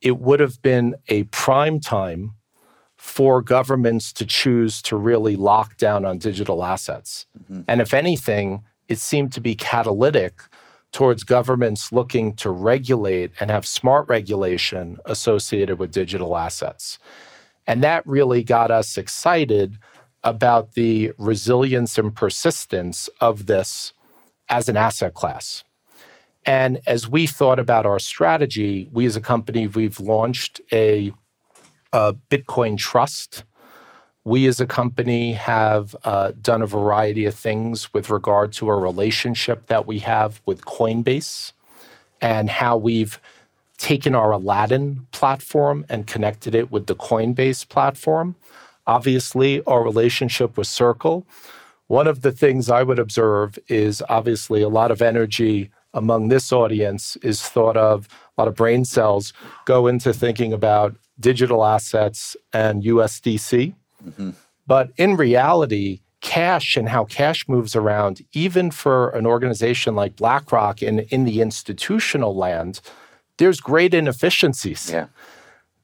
it 0.00 0.18
would 0.18 0.40
have 0.40 0.62
been 0.62 0.94
a 1.08 1.24
prime 1.24 1.80
time 1.80 2.32
for 2.96 3.42
governments 3.42 4.12
to 4.12 4.24
choose 4.24 4.80
to 4.80 4.96
really 4.96 5.36
lock 5.36 5.76
down 5.76 6.04
on 6.04 6.18
digital 6.18 6.64
assets. 6.64 7.26
Mm-hmm. 7.38 7.62
And 7.68 7.80
if 7.80 7.92
anything, 7.92 8.62
it 8.88 8.98
seemed 8.98 9.32
to 9.32 9.40
be 9.40 9.54
catalytic 9.54 10.40
towards 10.92 11.24
governments 11.24 11.92
looking 11.92 12.34
to 12.36 12.50
regulate 12.50 13.32
and 13.40 13.50
have 13.50 13.66
smart 13.66 14.08
regulation 14.08 14.98
associated 15.06 15.78
with 15.78 15.90
digital 15.90 16.36
assets. 16.36 16.98
And 17.66 17.82
that 17.82 18.06
really 18.06 18.42
got 18.42 18.70
us 18.70 18.98
excited 18.98 19.78
about 20.22 20.74
the 20.74 21.12
resilience 21.18 21.98
and 21.98 22.14
persistence 22.14 23.08
of 23.20 23.46
this 23.46 23.92
as 24.48 24.68
an 24.68 24.76
asset 24.76 25.14
class. 25.14 25.64
And 26.44 26.80
as 26.86 27.08
we 27.08 27.26
thought 27.26 27.58
about 27.58 27.86
our 27.86 27.98
strategy, 27.98 28.88
we 28.92 29.06
as 29.06 29.16
a 29.16 29.20
company, 29.20 29.66
we've 29.66 30.00
launched 30.00 30.60
a 30.72 31.12
a 31.92 32.14
Bitcoin 32.30 32.78
trust. 32.78 33.44
We 34.24 34.46
as 34.46 34.60
a 34.60 34.66
company 34.66 35.32
have 35.32 35.96
uh, 36.04 36.32
done 36.40 36.62
a 36.62 36.66
variety 36.66 37.24
of 37.24 37.34
things 37.34 37.92
with 37.92 38.08
regard 38.08 38.52
to 38.54 38.68
a 38.68 38.76
relationship 38.76 39.66
that 39.66 39.86
we 39.86 39.98
have 40.00 40.40
with 40.46 40.64
Coinbase 40.64 41.52
and 42.20 42.48
how 42.48 42.76
we've 42.76 43.20
taken 43.78 44.14
our 44.14 44.30
Aladdin 44.30 45.08
platform 45.10 45.84
and 45.88 46.06
connected 46.06 46.54
it 46.54 46.70
with 46.70 46.86
the 46.86 46.94
Coinbase 46.94 47.68
platform. 47.68 48.36
Obviously, 48.86 49.60
our 49.64 49.82
relationship 49.82 50.56
with 50.56 50.68
Circle. 50.68 51.26
One 51.88 52.06
of 52.06 52.22
the 52.22 52.30
things 52.30 52.70
I 52.70 52.84
would 52.84 53.00
observe 53.00 53.58
is 53.66 54.02
obviously 54.08 54.62
a 54.62 54.68
lot 54.68 54.92
of 54.92 55.02
energy 55.02 55.70
among 55.94 56.28
this 56.28 56.52
audience 56.52 57.16
is 57.16 57.42
thought 57.42 57.76
of, 57.76 58.08
a 58.38 58.40
lot 58.40 58.48
of 58.48 58.54
brain 58.54 58.84
cells 58.84 59.32
go 59.66 59.88
into 59.88 60.12
thinking 60.12 60.52
about 60.52 60.94
digital 61.20 61.64
assets 61.64 62.36
and 62.52 62.82
USDC. 62.82 63.74
Mm-hmm. 64.04 64.30
But 64.66 64.90
in 64.96 65.16
reality, 65.16 66.00
cash 66.20 66.76
and 66.76 66.88
how 66.88 67.04
cash 67.04 67.48
moves 67.48 67.76
around, 67.76 68.22
even 68.32 68.70
for 68.70 69.10
an 69.10 69.26
organization 69.26 69.94
like 69.94 70.16
BlackRock 70.16 70.82
in, 70.82 71.00
in 71.10 71.24
the 71.24 71.40
institutional 71.40 72.34
land, 72.34 72.80
there's 73.38 73.60
great 73.60 73.92
inefficiencies. 73.92 74.90
Yeah. 74.90 75.06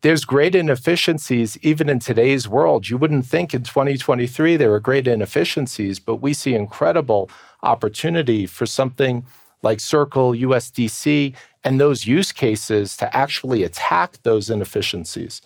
There's 0.03 0.25
great 0.25 0.55
inefficiencies 0.55 1.59
even 1.63 1.89
in 1.89 1.99
today's 1.99 2.47
world. 2.47 2.89
You 2.89 2.97
wouldn't 2.99 3.27
think 3.27 3.53
in 3.53 3.65
2023 3.65 4.57
there 4.57 4.71
were 4.71 4.79
great 4.79 5.09
inefficiencies, 5.09 5.99
but 5.99 6.17
we 6.17 6.33
see 6.33 6.55
incredible 6.55 7.29
opportunity 7.65 8.47
for 8.47 8.65
something 8.65 9.27
like 9.63 9.81
Circle, 9.81 10.33
USDC, 10.35 11.35
and 11.65 11.81
those 11.81 12.07
use 12.07 12.31
cases 12.31 12.97
to 12.97 13.15
actually 13.17 13.65
attack 13.65 14.23
those 14.23 14.51
inefficiencies. 14.51 15.43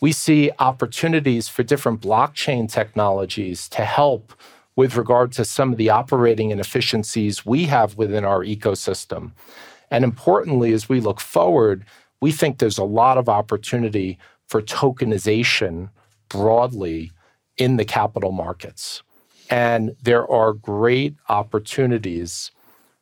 We 0.00 0.12
see 0.12 0.50
opportunities 0.58 1.48
for 1.48 1.62
different 1.62 2.00
blockchain 2.00 2.70
technologies 2.70 3.68
to 3.70 3.84
help 3.84 4.32
with 4.76 4.96
regard 4.96 5.32
to 5.32 5.44
some 5.44 5.72
of 5.72 5.78
the 5.78 5.90
operating 5.90 6.50
inefficiencies 6.50 7.46
we 7.46 7.64
have 7.64 7.96
within 7.96 8.24
our 8.24 8.44
ecosystem. 8.44 9.32
And 9.90 10.04
importantly, 10.04 10.72
as 10.72 10.88
we 10.88 11.00
look 11.00 11.20
forward, 11.20 11.84
we 12.20 12.30
think 12.30 12.58
there's 12.58 12.78
a 12.78 12.84
lot 12.84 13.16
of 13.16 13.28
opportunity 13.28 14.18
for 14.46 14.60
tokenization 14.60 15.88
broadly 16.28 17.12
in 17.56 17.76
the 17.76 17.84
capital 17.84 18.32
markets. 18.32 19.02
And 19.48 19.96
there 20.02 20.30
are 20.30 20.52
great 20.52 21.14
opportunities 21.28 22.50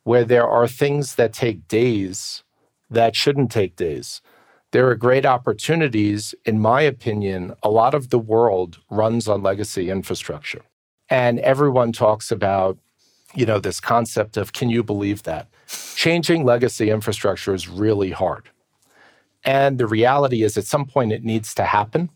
where 0.04 0.24
there 0.24 0.46
are 0.46 0.68
things 0.68 1.14
that 1.16 1.32
take 1.32 1.66
days 1.66 2.44
that 2.90 3.16
shouldn't 3.16 3.50
take 3.50 3.76
days. 3.76 4.20
There 4.74 4.90
are 4.90 4.96
great 4.96 5.24
opportunities. 5.24 6.34
In 6.44 6.58
my 6.58 6.82
opinion, 6.82 7.54
a 7.62 7.70
lot 7.70 7.94
of 7.94 8.10
the 8.10 8.18
world 8.18 8.80
runs 8.90 9.28
on 9.28 9.40
legacy 9.40 9.88
infrastructure. 9.88 10.62
And 11.08 11.38
everyone 11.38 11.92
talks 11.92 12.32
about, 12.32 12.76
you 13.36 13.46
know, 13.46 13.60
this 13.60 13.78
concept 13.78 14.36
of 14.36 14.52
can 14.52 14.70
you 14.70 14.82
believe 14.82 15.22
that? 15.22 15.46
Changing 15.94 16.44
legacy 16.44 16.90
infrastructure 16.90 17.54
is 17.54 17.68
really 17.68 18.10
hard. 18.10 18.50
And 19.44 19.78
the 19.78 19.86
reality 19.86 20.42
is 20.42 20.58
at 20.58 20.64
some 20.64 20.86
point 20.86 21.12
it 21.12 21.22
needs 21.22 21.54
to 21.54 21.66
happen. 21.66 22.10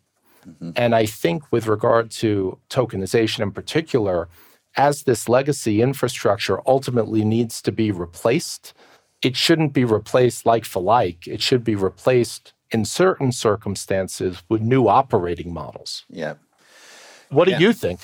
Mm-hmm. 0.45 0.71
And 0.75 0.97
I 0.97 1.07
think 1.07 1.45
with 1.53 1.69
regard 1.69 2.11
to 2.23 2.59
tokenization 2.71 3.39
in 3.39 3.53
particular, 3.53 4.29
as 4.77 5.05
this 5.05 5.29
legacy 5.29 5.81
infrastructure 5.81 6.61
ultimately 6.67 7.25
needs 7.25 7.63
to 7.63 7.71
be 7.71 7.93
replaced, 7.93 8.75
it 9.23 9.37
shouldn't 9.37 9.73
be 9.73 9.85
replaced 9.85 10.47
like 10.47 10.65
for 10.65 10.83
like. 10.83 11.27
It 11.27 11.43
should 11.43 11.65
be 11.65 11.75
replaced 11.75 12.53
in 12.71 12.85
certain 12.85 13.33
circumstances 13.33 14.43
with 14.49 14.61
new 14.61 14.89
operating 14.89 15.53
models. 15.53 16.05
Yeah. 16.11 16.35
What 17.31 17.47
do 17.47 17.53
yeah. 17.53 17.59
you 17.59 17.73
think? 17.73 18.01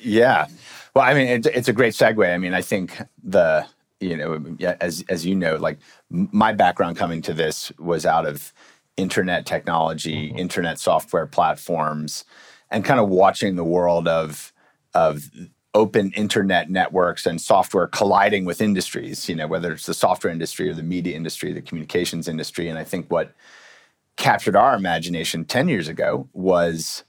Yeah. 0.00 0.46
Well, 0.94 1.04
I 1.04 1.14
mean, 1.14 1.28
it's, 1.28 1.46
it's 1.46 1.68
a 1.68 1.72
great 1.72 1.92
segue. 1.92 2.32
I 2.32 2.38
mean, 2.38 2.54
I 2.54 2.62
think 2.62 2.98
the, 3.22 3.66
you 4.00 4.16
know, 4.16 4.56
as, 4.80 5.04
as 5.08 5.24
you 5.24 5.34
know, 5.34 5.56
like 5.56 5.78
my 6.10 6.52
background 6.52 6.96
coming 6.96 7.22
to 7.22 7.34
this 7.34 7.70
was 7.78 8.06
out 8.06 8.26
of 8.26 8.52
internet 8.96 9.46
technology, 9.46 10.28
mm-hmm. 10.28 10.38
internet 10.38 10.78
software 10.78 11.26
platforms, 11.26 12.24
and 12.70 12.84
kind 12.84 12.98
of 12.98 13.08
watching 13.08 13.56
the 13.56 13.64
world 13.64 14.08
of, 14.08 14.52
of 14.94 15.30
open 15.76 16.10
internet 16.12 16.70
networks 16.70 17.26
and 17.26 17.38
software 17.38 17.86
colliding 17.86 18.46
with 18.46 18.62
industries, 18.62 19.28
you 19.28 19.34
know, 19.34 19.46
whether 19.46 19.72
it's 19.72 19.84
the 19.84 19.92
software 19.92 20.32
industry 20.32 20.70
or 20.70 20.72
the 20.72 20.82
media 20.82 21.14
industry, 21.14 21.52
the 21.52 21.60
communications 21.60 22.28
industry. 22.28 22.68
And 22.68 22.78
I 22.78 22.84
think 22.84 23.10
what 23.10 23.34
captured 24.16 24.56
our 24.56 24.74
imagination 24.74 25.44
10 25.44 25.68
years 25.68 25.86
ago 25.86 26.28
was, 26.32 27.04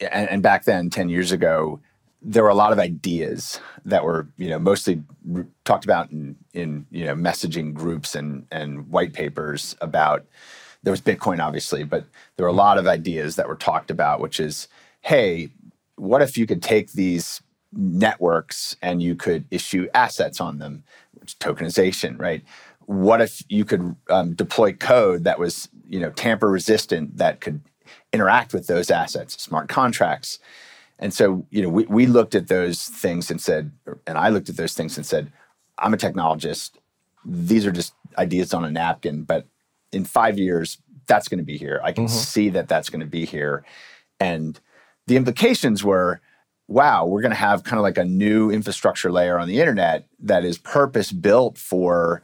and, 0.00 0.30
and 0.30 0.42
back 0.42 0.64
then, 0.64 0.88
10 0.88 1.10
years 1.10 1.30
ago, 1.30 1.78
there 2.22 2.42
were 2.42 2.48
a 2.48 2.54
lot 2.54 2.72
of 2.72 2.78
ideas 2.78 3.60
that 3.84 4.02
were, 4.02 4.26
you 4.38 4.48
know, 4.48 4.58
mostly 4.58 5.02
talked 5.66 5.84
about 5.84 6.10
in, 6.10 6.36
in, 6.54 6.86
you 6.90 7.04
know, 7.04 7.14
messaging 7.14 7.74
groups 7.74 8.14
and, 8.14 8.46
and 8.50 8.88
white 8.90 9.12
papers 9.12 9.76
about, 9.82 10.24
there 10.82 10.90
was 10.90 11.02
Bitcoin, 11.02 11.38
obviously, 11.38 11.84
but 11.84 12.06
there 12.36 12.44
were 12.44 12.50
a 12.50 12.64
lot 12.66 12.78
of 12.78 12.86
ideas 12.86 13.36
that 13.36 13.46
were 13.46 13.56
talked 13.56 13.90
about, 13.90 14.20
which 14.20 14.40
is, 14.40 14.68
hey, 15.02 15.50
what 15.96 16.22
if 16.22 16.38
you 16.38 16.46
could 16.46 16.62
take 16.62 16.92
these 16.92 17.42
networks 17.72 18.76
and 18.82 19.02
you 19.02 19.14
could 19.14 19.44
issue 19.50 19.88
assets 19.94 20.40
on 20.40 20.58
them, 20.58 20.82
which 21.14 21.38
tokenization, 21.38 22.18
right? 22.18 22.42
What 22.86 23.20
if 23.20 23.42
you 23.48 23.64
could 23.64 23.94
um, 24.08 24.34
deploy 24.34 24.72
code 24.72 25.24
that 25.24 25.38
was, 25.38 25.68
you 25.88 26.00
know, 26.00 26.10
tamper 26.10 26.48
resistant 26.48 27.18
that 27.18 27.40
could 27.40 27.60
interact 28.12 28.52
with 28.52 28.66
those 28.66 28.90
assets, 28.90 29.40
smart 29.40 29.68
contracts? 29.68 30.38
And 30.98 31.14
so, 31.14 31.46
you 31.50 31.62
know, 31.62 31.68
we, 31.68 31.86
we 31.86 32.06
looked 32.06 32.34
at 32.34 32.48
those 32.48 32.84
things 32.84 33.30
and 33.30 33.40
said, 33.40 33.72
and 34.06 34.18
I 34.18 34.28
looked 34.28 34.48
at 34.48 34.56
those 34.56 34.74
things 34.74 34.96
and 34.96 35.06
said, 35.06 35.32
I'm 35.78 35.94
a 35.94 35.96
technologist. 35.96 36.72
These 37.24 37.64
are 37.66 37.72
just 37.72 37.94
ideas 38.18 38.52
on 38.52 38.64
a 38.64 38.70
napkin, 38.70 39.22
but 39.22 39.46
in 39.92 40.04
five 40.04 40.38
years, 40.38 40.78
that's 41.06 41.28
going 41.28 41.38
to 41.38 41.44
be 41.44 41.56
here. 41.56 41.80
I 41.82 41.92
can 41.92 42.04
mm-hmm. 42.04 42.14
see 42.14 42.50
that 42.50 42.68
that's 42.68 42.90
going 42.90 43.00
to 43.00 43.06
be 43.06 43.24
here. 43.24 43.64
And 44.18 44.60
the 45.06 45.16
implications 45.16 45.82
were 45.82 46.20
wow, 46.70 47.04
we're 47.04 47.20
going 47.20 47.32
to 47.32 47.36
have 47.36 47.64
kind 47.64 47.78
of 47.78 47.82
like 47.82 47.98
a 47.98 48.04
new 48.04 48.48
infrastructure 48.50 49.10
layer 49.10 49.38
on 49.38 49.48
the 49.48 49.58
internet 49.58 50.06
that 50.20 50.44
is 50.44 50.56
purpose 50.56 51.10
built 51.10 51.58
for 51.58 52.22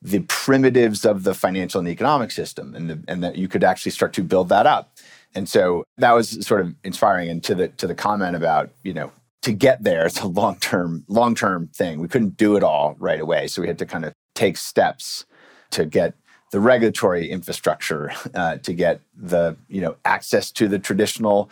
the 0.00 0.20
primitives 0.20 1.04
of 1.04 1.24
the 1.24 1.34
financial 1.34 1.80
and 1.80 1.88
economic 1.88 2.30
system 2.30 2.76
and, 2.76 2.88
the, 2.88 3.04
and 3.08 3.24
that 3.24 3.36
you 3.36 3.48
could 3.48 3.64
actually 3.64 3.90
start 3.90 4.12
to 4.12 4.22
build 4.22 4.48
that 4.48 4.66
up. 4.66 4.96
And 5.34 5.48
so 5.48 5.82
that 5.96 6.12
was 6.12 6.46
sort 6.46 6.60
of 6.60 6.74
inspiring. 6.84 7.28
And 7.28 7.42
to 7.42 7.54
the 7.56 7.68
to 7.68 7.86
the 7.86 7.94
comment 7.94 8.36
about, 8.36 8.70
you 8.84 8.94
know, 8.94 9.10
to 9.42 9.52
get 9.52 9.82
there, 9.82 10.06
it's 10.06 10.20
a 10.20 10.26
long-term, 10.26 11.04
long-term 11.08 11.68
thing. 11.74 12.00
We 12.00 12.08
couldn't 12.08 12.36
do 12.36 12.56
it 12.56 12.62
all 12.62 12.94
right 12.98 13.20
away. 13.20 13.48
So 13.48 13.60
we 13.60 13.68
had 13.68 13.78
to 13.78 13.86
kind 13.86 14.04
of 14.04 14.12
take 14.34 14.56
steps 14.56 15.26
to 15.70 15.84
get 15.84 16.14
the 16.50 16.60
regulatory 16.60 17.28
infrastructure 17.28 18.12
uh, 18.34 18.56
to 18.58 18.72
get 18.72 19.00
the 19.16 19.56
you 19.68 19.80
know 19.80 19.96
access 20.04 20.50
to 20.52 20.68
the 20.68 20.78
traditional 20.78 21.50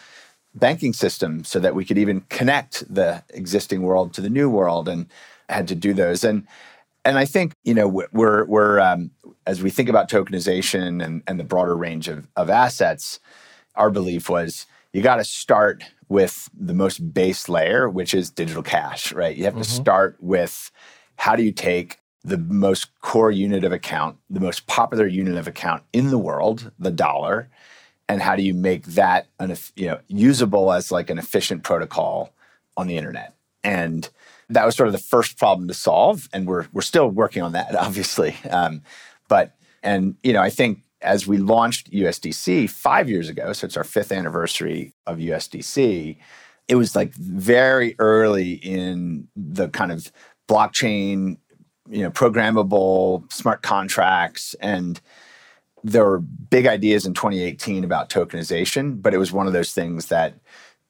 banking 0.56 0.92
system 0.92 1.44
so 1.44 1.58
that 1.58 1.74
we 1.74 1.84
could 1.84 1.98
even 1.98 2.22
connect 2.22 2.82
the 2.92 3.22
existing 3.30 3.82
world 3.82 4.12
to 4.14 4.20
the 4.20 4.30
new 4.30 4.50
world 4.50 4.88
and 4.88 5.06
had 5.48 5.68
to 5.68 5.74
do 5.74 5.94
those 5.94 6.24
and 6.24 6.46
and 7.06 7.18
I 7.18 7.24
think 7.24 7.52
you 7.62 7.72
know 7.72 7.86
we're 7.86 8.44
we're 8.44 8.80
um, 8.80 9.12
as 9.46 9.62
we 9.62 9.70
think 9.70 9.88
about 9.88 10.10
tokenization 10.10 11.02
and, 11.02 11.22
and 11.26 11.38
the 11.38 11.44
broader 11.44 11.76
range 11.76 12.08
of, 12.08 12.26
of 12.36 12.50
assets, 12.50 13.20
our 13.76 13.90
belief 13.90 14.28
was 14.28 14.66
you 14.92 15.02
got 15.02 15.16
to 15.16 15.24
start 15.24 15.84
with 16.08 16.48
the 16.52 16.74
most 16.74 17.14
base 17.14 17.48
layer, 17.48 17.88
which 17.88 18.12
is 18.12 18.30
digital 18.30 18.62
cash, 18.62 19.12
right? 19.12 19.36
You 19.36 19.44
have 19.44 19.54
mm-hmm. 19.54 19.62
to 19.62 19.70
start 19.70 20.16
with 20.20 20.70
how 21.16 21.36
do 21.36 21.42
you 21.42 21.52
take 21.52 21.98
the 22.24 22.38
most 22.38 22.88
core 23.00 23.30
unit 23.30 23.62
of 23.62 23.72
account, 23.72 24.16
the 24.28 24.40
most 24.40 24.66
popular 24.66 25.06
unit 25.06 25.36
of 25.36 25.46
account 25.46 25.84
in 25.92 26.10
the 26.10 26.18
world, 26.18 26.72
the 26.78 26.90
dollar, 26.90 27.48
and 28.08 28.22
how 28.22 28.36
do 28.36 28.42
you 28.42 28.54
make 28.54 28.84
that 28.84 29.26
an, 29.38 29.56
you 29.74 29.86
know 29.86 30.00
usable 30.08 30.72
as 30.72 30.92
like 30.92 31.10
an 31.10 31.18
efficient 31.18 31.62
protocol 31.62 32.32
on 32.76 32.86
the 32.86 32.96
internet? 32.96 33.34
And 33.64 34.08
that 34.48 34.64
was 34.64 34.76
sort 34.76 34.86
of 34.86 34.92
the 34.92 34.98
first 34.98 35.38
problem 35.38 35.68
to 35.68 35.74
solve, 35.74 36.28
and 36.32 36.46
we're 36.46 36.66
we're 36.72 36.82
still 36.82 37.08
working 37.08 37.42
on 37.42 37.52
that, 37.52 37.74
obviously. 37.76 38.36
Um, 38.50 38.82
but 39.28 39.56
and 39.82 40.16
you 40.22 40.32
know, 40.32 40.42
I 40.42 40.50
think 40.50 40.80
as 41.02 41.26
we 41.26 41.38
launched 41.38 41.90
USDC 41.90 42.70
five 42.70 43.08
years 43.08 43.28
ago, 43.28 43.52
so 43.52 43.66
it's 43.66 43.76
our 43.76 43.84
fifth 43.84 44.12
anniversary 44.12 44.92
of 45.06 45.18
USDC. 45.18 46.16
It 46.68 46.74
was 46.74 46.96
like 46.96 47.14
very 47.14 47.94
early 47.98 48.54
in 48.54 49.28
the 49.36 49.68
kind 49.68 49.92
of 49.92 50.10
blockchain, 50.48 51.36
you 51.88 52.02
know, 52.02 52.10
programmable 52.10 53.30
smart 53.32 53.62
contracts 53.62 54.54
and 54.54 55.00
there 55.86 56.04
were 56.04 56.18
big 56.18 56.66
ideas 56.66 57.06
in 57.06 57.14
2018 57.14 57.84
about 57.84 58.10
tokenization, 58.10 59.00
but 59.00 59.14
it 59.14 59.18
was 59.18 59.32
one 59.32 59.46
of 59.46 59.52
those 59.52 59.72
things 59.72 60.06
that 60.06 60.34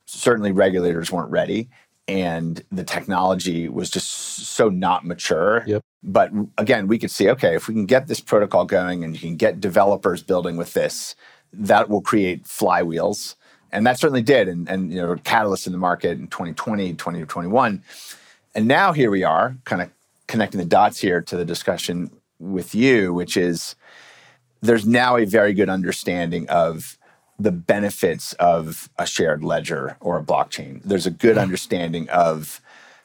certainly 0.06 0.52
regulators 0.52 1.12
weren't 1.12 1.30
ready 1.30 1.68
and 2.08 2.62
the 2.70 2.84
technology 2.84 3.68
was 3.68 3.90
just 3.90 4.08
so 4.10 4.68
not 4.68 5.04
mature. 5.04 5.64
Yep. 5.66 5.82
But 6.02 6.30
again, 6.56 6.86
we 6.86 6.98
could 6.98 7.10
see 7.10 7.28
okay, 7.30 7.54
if 7.54 7.68
we 7.68 7.74
can 7.74 7.86
get 7.86 8.06
this 8.06 8.20
protocol 8.20 8.64
going 8.64 9.04
and 9.04 9.14
you 9.14 9.20
can 9.20 9.36
get 9.36 9.60
developers 9.60 10.22
building 10.22 10.56
with 10.56 10.72
this, 10.72 11.14
that 11.52 11.88
will 11.88 12.00
create 12.00 12.44
flywheels. 12.44 13.34
And 13.72 13.86
that 13.86 13.98
certainly 13.98 14.22
did. 14.22 14.48
And, 14.48 14.68
and 14.68 14.92
you 14.92 15.02
know, 15.02 15.14
catalysts 15.16 15.66
in 15.66 15.72
the 15.72 15.78
market 15.78 16.12
in 16.12 16.28
2020, 16.28 16.94
2021. 16.94 17.82
And 18.54 18.68
now 18.68 18.92
here 18.92 19.10
we 19.10 19.24
are, 19.24 19.56
kind 19.64 19.82
of 19.82 19.90
connecting 20.28 20.60
the 20.60 20.66
dots 20.66 20.98
here 20.98 21.20
to 21.20 21.36
the 21.36 21.44
discussion 21.44 22.10
with 22.38 22.74
you, 22.74 23.12
which 23.12 23.36
is 23.36 23.74
there's 24.66 24.86
now 24.86 25.16
a 25.16 25.24
very 25.24 25.52
good 25.52 25.68
understanding 25.68 26.48
of 26.48 26.98
the 27.38 27.52
benefits 27.52 28.32
of 28.34 28.88
a 28.98 29.06
shared 29.06 29.44
ledger 29.44 29.96
or 30.00 30.18
a 30.18 30.22
blockchain. 30.22 30.82
There's 30.82 31.06
a 31.06 31.10
good 31.10 31.34
hmm. 31.36 31.42
understanding 31.42 32.08
of 32.08 32.60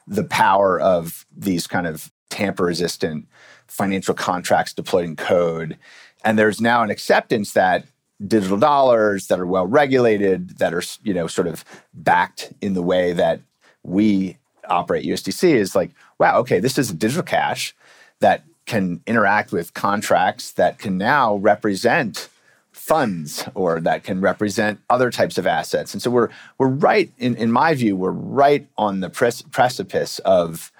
the 0.06 0.24
power 0.24 0.80
of 0.80 1.26
these 1.36 1.66
kind 1.66 1.86
of 1.86 2.10
tamper 2.30 2.64
resistant 2.64 3.26
financial 3.66 4.14
contracts 4.14 4.72
deployed 4.72 5.04
in 5.04 5.16
code. 5.16 5.78
And 6.24 6.38
there's 6.38 6.60
now 6.60 6.82
an 6.82 6.90
acceptance 6.90 7.52
that 7.52 7.86
digital 8.26 8.56
dollars 8.56 9.26
that 9.26 9.40
are 9.40 9.46
well 9.46 9.66
regulated, 9.66 10.58
that 10.58 10.72
are, 10.72 10.82
you 11.02 11.14
know, 11.14 11.26
sort 11.26 11.46
of 11.46 11.64
backed 11.92 12.52
in 12.60 12.74
the 12.74 12.82
way 12.82 13.12
that 13.12 13.40
we 13.82 14.38
operate 14.68 15.04
USDC 15.04 15.54
is 15.54 15.74
like, 15.74 15.90
wow, 16.18 16.38
okay, 16.38 16.60
this 16.60 16.78
is 16.78 16.90
a 16.90 16.94
digital 16.94 17.22
cash 17.22 17.74
that 18.20 18.44
can 18.72 19.02
interact 19.06 19.52
with 19.52 19.74
contracts 19.74 20.52
that 20.52 20.78
can 20.78 20.96
now 20.96 21.36
represent 21.36 22.30
funds 22.72 23.44
or 23.54 23.80
that 23.80 24.02
can 24.02 24.18
represent 24.22 24.80
other 24.88 25.10
types 25.10 25.36
of 25.36 25.46
assets. 25.46 25.92
And 25.92 26.02
so 26.02 26.10
we're 26.10 26.30
we're 26.56 26.68
right 26.68 27.12
in 27.18 27.36
in 27.36 27.52
my 27.52 27.74
view 27.74 27.94
we're 27.94 28.10
right 28.10 28.66
on 28.78 29.00
the 29.00 29.10
precipice 29.10 30.20
of 30.20 30.72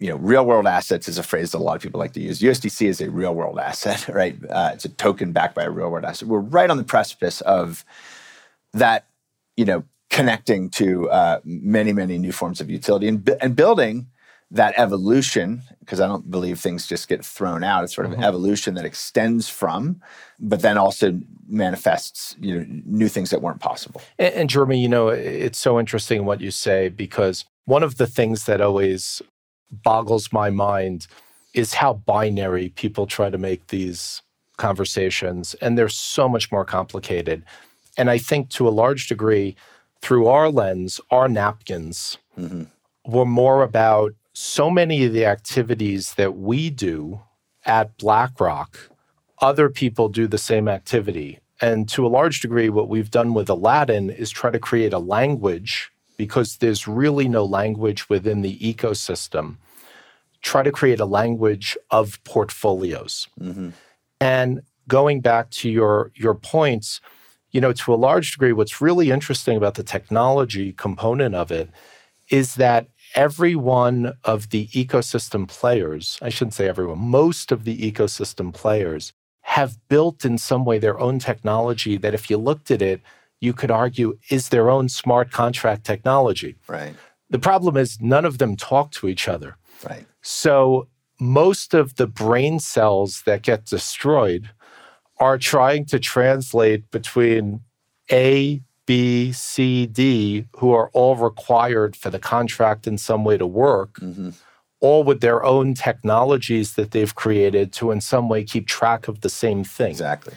you 0.00 0.08
know 0.08 0.16
real 0.16 0.44
world 0.44 0.66
assets 0.66 1.06
is 1.06 1.18
a 1.18 1.22
phrase 1.22 1.52
that 1.52 1.58
a 1.58 1.66
lot 1.68 1.76
of 1.76 1.82
people 1.82 2.00
like 2.00 2.14
to 2.14 2.20
use. 2.20 2.40
USDC 2.40 2.88
is 2.88 3.00
a 3.00 3.12
real 3.12 3.32
world 3.32 3.60
asset, 3.60 4.08
right? 4.20 4.36
Uh, 4.50 4.70
it's 4.74 4.84
a 4.84 4.88
token 4.88 5.30
backed 5.30 5.54
by 5.54 5.62
a 5.62 5.70
real 5.70 5.88
world 5.88 6.04
asset. 6.04 6.26
We're 6.26 6.40
right 6.40 6.68
on 6.68 6.78
the 6.78 6.84
precipice 6.96 7.42
of 7.42 7.84
that, 8.72 9.06
you 9.56 9.64
know, 9.64 9.84
connecting 10.10 10.68
to 10.70 11.08
uh, 11.10 11.38
many 11.44 11.92
many 11.92 12.18
new 12.18 12.32
forms 12.32 12.60
of 12.60 12.68
utility 12.70 13.06
and 13.06 13.30
and 13.40 13.54
building 13.54 14.08
that 14.50 14.74
evolution, 14.76 15.62
because 15.80 16.00
I 16.00 16.06
don't 16.06 16.30
believe 16.30 16.60
things 16.60 16.86
just 16.86 17.08
get 17.08 17.24
thrown 17.24 17.64
out. 17.64 17.84
It's 17.84 17.94
sort 17.94 18.06
of 18.06 18.12
mm-hmm. 18.12 18.22
an 18.22 18.28
evolution 18.28 18.74
that 18.74 18.84
extends 18.84 19.48
from, 19.48 20.00
but 20.38 20.62
then 20.62 20.78
also 20.78 21.18
manifests 21.48 22.36
you 22.40 22.58
know 22.58 22.66
new 22.84 23.08
things 23.08 23.30
that 23.30 23.42
weren't 23.42 23.60
possible. 23.60 24.00
And, 24.18 24.34
and 24.34 24.50
Jeremy, 24.50 24.80
you 24.80 24.88
know, 24.88 25.08
it's 25.08 25.58
so 25.58 25.80
interesting 25.80 26.24
what 26.24 26.40
you 26.40 26.50
say 26.50 26.88
because 26.88 27.44
one 27.64 27.82
of 27.82 27.96
the 27.96 28.06
things 28.06 28.44
that 28.44 28.60
always 28.60 29.20
boggles 29.70 30.32
my 30.32 30.50
mind 30.50 31.08
is 31.54 31.74
how 31.74 31.94
binary 31.94 32.68
people 32.70 33.06
try 33.06 33.30
to 33.30 33.38
make 33.38 33.68
these 33.68 34.22
conversations, 34.58 35.54
and 35.54 35.76
they're 35.76 35.88
so 35.88 36.28
much 36.28 36.52
more 36.52 36.64
complicated. 36.64 37.42
And 37.98 38.10
I 38.10 38.18
think 38.18 38.50
to 38.50 38.68
a 38.68 38.70
large 38.70 39.08
degree, 39.08 39.56
through 40.02 40.28
our 40.28 40.50
lens, 40.50 41.00
our 41.10 41.28
napkins 41.28 42.18
mm-hmm. 42.38 42.64
were 43.06 43.24
more 43.24 43.62
about 43.62 44.12
so 44.38 44.70
many 44.70 45.02
of 45.02 45.14
the 45.14 45.24
activities 45.24 46.12
that 46.14 46.36
we 46.36 46.68
do 46.68 47.22
at 47.64 47.96
BlackRock, 47.96 48.90
other 49.40 49.70
people 49.70 50.10
do 50.10 50.26
the 50.26 50.36
same 50.36 50.68
activity. 50.68 51.38
And 51.58 51.88
to 51.88 52.06
a 52.06 52.08
large 52.08 52.40
degree, 52.40 52.68
what 52.68 52.90
we've 52.90 53.10
done 53.10 53.32
with 53.32 53.48
Aladdin 53.48 54.10
is 54.10 54.30
try 54.30 54.50
to 54.50 54.58
create 54.58 54.92
a 54.92 54.98
language 54.98 55.90
because 56.18 56.58
there's 56.58 56.86
really 56.86 57.28
no 57.28 57.46
language 57.46 58.10
within 58.10 58.42
the 58.42 58.58
ecosystem. 58.58 59.56
Try 60.42 60.62
to 60.62 60.70
create 60.70 61.00
a 61.00 61.06
language 61.06 61.78
of 61.90 62.22
portfolios. 62.24 63.28
Mm-hmm. 63.40 63.70
And 64.20 64.60
going 64.86 65.22
back 65.22 65.48
to 65.52 65.70
your, 65.70 66.12
your 66.14 66.34
points, 66.34 67.00
you 67.52 67.62
know, 67.62 67.72
to 67.72 67.94
a 67.94 67.96
large 67.96 68.32
degree, 68.32 68.52
what's 68.52 68.82
really 68.82 69.10
interesting 69.10 69.56
about 69.56 69.76
the 69.76 69.82
technology 69.82 70.74
component 70.74 71.34
of 71.34 71.50
it 71.50 71.70
is 72.28 72.56
that 72.56 72.88
every 73.16 73.56
one 73.56 74.12
of 74.24 74.50
the 74.50 74.68
ecosystem 74.68 75.48
players, 75.48 76.18
I 76.22 76.28
shouldn't 76.28 76.54
say 76.54 76.68
everyone, 76.68 76.98
most 76.98 77.50
of 77.50 77.64
the 77.64 77.90
ecosystem 77.90 78.52
players 78.52 79.12
have 79.40 79.78
built 79.88 80.24
in 80.24 80.38
some 80.38 80.64
way 80.64 80.78
their 80.78 81.00
own 81.00 81.18
technology 81.18 81.96
that 81.96 82.14
if 82.14 82.28
you 82.28 82.36
looked 82.36 82.70
at 82.70 82.82
it, 82.82 83.00
you 83.40 83.52
could 83.52 83.70
argue 83.70 84.18
is 84.30 84.50
their 84.50 84.70
own 84.70 84.88
smart 84.88 85.30
contract 85.30 85.84
technology. 85.84 86.56
Right. 86.68 86.94
The 87.30 87.38
problem 87.38 87.76
is 87.76 88.00
none 88.00 88.24
of 88.24 88.38
them 88.38 88.56
talk 88.56 88.92
to 88.92 89.08
each 89.08 89.28
other. 89.28 89.56
Right. 89.88 90.06
So 90.22 90.88
most 91.18 91.74
of 91.74 91.96
the 91.96 92.06
brain 92.06 92.60
cells 92.60 93.22
that 93.26 93.42
get 93.42 93.64
destroyed 93.64 94.50
are 95.18 95.38
trying 95.38 95.86
to 95.86 95.98
translate 95.98 96.90
between 96.90 97.60
A, 98.10 98.62
B, 98.86 99.32
C, 99.32 99.86
D, 99.86 100.46
who 100.56 100.72
are 100.72 100.90
all 100.90 101.16
required 101.16 101.96
for 101.96 102.10
the 102.10 102.18
contract 102.18 102.86
in 102.86 102.98
some 102.98 103.24
way 103.24 103.36
to 103.36 103.46
work, 103.46 103.94
mm-hmm. 103.94 104.30
all 104.80 105.04
with 105.04 105.20
their 105.20 105.44
own 105.44 105.74
technologies 105.74 106.74
that 106.74 106.92
they've 106.92 107.14
created 107.14 107.72
to, 107.74 107.90
in 107.90 108.00
some 108.00 108.28
way, 108.28 108.44
keep 108.44 108.66
track 108.66 109.08
of 109.08 109.20
the 109.20 109.28
same 109.28 109.64
thing. 109.64 109.90
Exactly. 109.90 110.34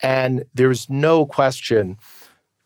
And 0.00 0.44
there's 0.54 0.88
no 0.88 1.26
question 1.26 1.98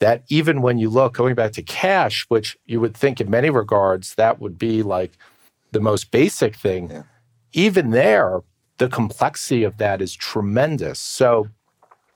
that 0.00 0.24
even 0.28 0.62
when 0.62 0.78
you 0.78 0.90
look, 0.90 1.14
going 1.14 1.34
back 1.34 1.52
to 1.52 1.62
cash, 1.62 2.26
which 2.28 2.56
you 2.66 2.80
would 2.80 2.96
think 2.96 3.20
in 3.20 3.30
many 3.30 3.50
regards 3.50 4.16
that 4.16 4.40
would 4.40 4.58
be 4.58 4.82
like 4.82 5.12
the 5.70 5.80
most 5.80 6.10
basic 6.10 6.56
thing, 6.56 6.90
yeah. 6.90 7.02
even 7.52 7.90
there, 7.90 8.40
the 8.78 8.88
complexity 8.88 9.62
of 9.62 9.78
that 9.78 10.02
is 10.02 10.14
tremendous. 10.14 10.98
So, 10.98 11.48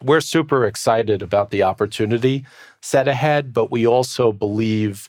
we're 0.02 0.20
super 0.20 0.64
excited 0.64 1.22
about 1.22 1.50
the 1.50 1.62
opportunity 1.62 2.44
set 2.80 3.08
ahead, 3.08 3.52
but 3.52 3.70
we 3.70 3.86
also 3.86 4.32
believe 4.32 5.08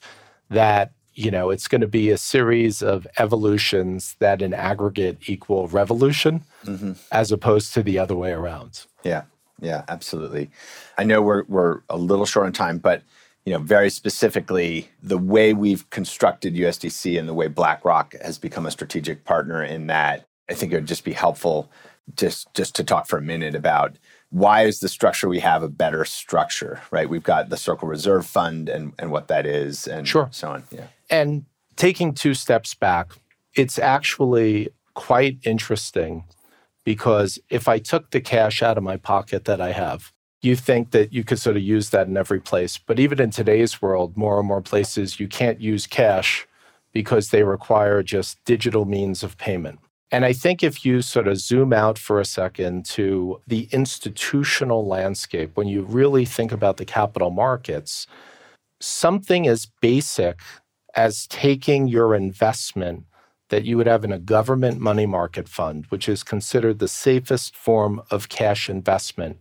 that 0.50 0.92
you 1.14 1.32
know 1.32 1.50
it's 1.50 1.68
going 1.68 1.82
to 1.82 1.88
be 1.88 2.10
a 2.10 2.18
series 2.18 2.82
of 2.82 3.08
evolutions 3.18 4.16
that 4.20 4.42
in 4.42 4.54
aggregate 4.54 5.18
equal 5.28 5.68
revolution 5.68 6.44
mm-hmm. 6.64 6.94
as 7.12 7.32
opposed 7.32 7.74
to 7.74 7.84
the 7.84 8.00
other 8.00 8.16
way 8.16 8.32
around. 8.32 8.86
Yeah. 9.04 9.24
Yeah 9.60 9.84
absolutely. 9.88 10.50
I 10.98 11.04
know 11.04 11.22
we're 11.22 11.44
we're 11.48 11.82
a 11.90 11.98
little 11.98 12.26
short 12.26 12.46
on 12.46 12.54
time 12.54 12.78
but 12.78 13.02
you 13.48 13.54
know 13.54 13.60
very 13.60 13.90
specifically 13.90 14.90
the 15.02 15.18
way 15.18 15.54
we've 15.54 15.90
constructed 15.90 16.56
usdc 16.56 17.18
and 17.18 17.30
the 17.30 17.34
way 17.34 17.48
blackrock 17.48 18.14
has 18.22 18.38
become 18.38 18.66
a 18.66 18.72
strategic 18.72 19.24
partner 19.24 19.64
in 19.64 19.88
that 19.88 20.28
i 20.50 20.54
think 20.54 20.74
it 20.74 20.76
would 20.76 20.86
just 20.86 21.06
be 21.06 21.14
helpful 21.14 21.72
just 22.14 22.54
just 22.54 22.76
to 22.76 22.84
talk 22.84 23.08
for 23.08 23.18
a 23.18 23.22
minute 23.22 23.56
about 23.56 23.96
why 24.30 24.64
is 24.64 24.80
the 24.80 24.90
structure 24.90 25.30
we 25.30 25.40
have 25.40 25.64
a 25.64 25.70
better 25.70 26.04
structure, 26.06 26.82
right? 26.92 27.10
We've 27.10 27.24
got 27.24 27.50
the 27.50 27.58
Circle 27.58 27.88
Reserve 27.88 28.26
Fund 28.26 28.68
and, 28.68 28.94
and 29.00 29.12
what 29.12 29.28
that 29.30 29.46
is 29.46 29.88
and 29.88 30.08
sure. 30.08 30.30
so 30.32 30.50
on. 30.50 30.64
Yeah. 30.72 30.88
And 31.10 31.46
taking 31.76 32.14
two 32.14 32.34
steps 32.34 32.74
back, 32.74 33.14
it's 33.56 33.80
actually 33.80 34.70
quite 34.94 35.38
interesting 35.44 36.26
because 36.84 37.40
if 37.50 37.68
I 37.68 37.80
took 37.80 38.12
the 38.12 38.22
cash 38.22 38.62
out 38.62 38.78
of 38.78 38.84
my 38.84 38.98
pocket 38.98 39.46
that 39.46 39.62
I 39.62 39.72
have, 39.72 40.12
you 40.42 40.56
think 40.56 40.92
that 40.92 41.14
you 41.14 41.24
could 41.24 41.40
sort 41.40 41.58
of 41.58 41.64
use 41.64 41.90
that 41.90 42.08
in 42.08 42.18
every 42.18 42.40
place. 42.40 42.78
But 42.78 43.00
even 43.00 43.20
in 43.20 43.32
today's 43.32 43.82
world, 43.82 44.16
more 44.16 44.40
and 44.40 44.48
more 44.48 44.62
places 44.62 45.20
you 45.20 45.28
can't 45.28 45.60
use 45.60 45.88
cash 45.88 46.48
because 46.94 47.30
they 47.30 47.44
require 47.44 48.04
just 48.04 48.44
digital 48.46 48.86
means 48.86 49.24
of 49.24 49.38
payment. 49.38 49.80
And 50.12 50.24
I 50.24 50.32
think 50.32 50.64
if 50.64 50.86
you 50.86 51.02
sort 51.02 51.28
of 51.28 51.38
zoom 51.38 51.74
out 51.74 51.98
for 52.00 52.20
a 52.20 52.26
second 52.26 52.86
to 52.86 53.42
the 53.46 53.68
institutional 53.72 54.88
landscape, 54.88 55.52
when 55.56 55.68
you 55.68 55.82
really 55.82 56.24
think 56.24 56.52
about 56.52 56.78
the 56.78 56.86
capital 56.86 57.30
markets, 57.30 58.08
something 58.80 59.48
as 59.48 59.66
basic 59.82 60.40
as 60.96 61.28
taking 61.28 61.88
your 61.88 62.16
investment 62.16 63.04
that 63.50 63.66
you 63.66 63.78
would 63.78 63.88
have 63.88 64.04
in 64.04 64.12
a 64.12 64.20
government 64.20 64.80
money 64.80 65.06
market 65.06 65.48
fund, 65.50 65.86
which 65.90 66.08
is 66.08 66.24
considered 66.24 66.80
the 66.80 66.88
safest 66.88 67.56
form 67.56 68.02
of 68.10 68.30
cash 68.30 68.70
investment, 68.70 69.38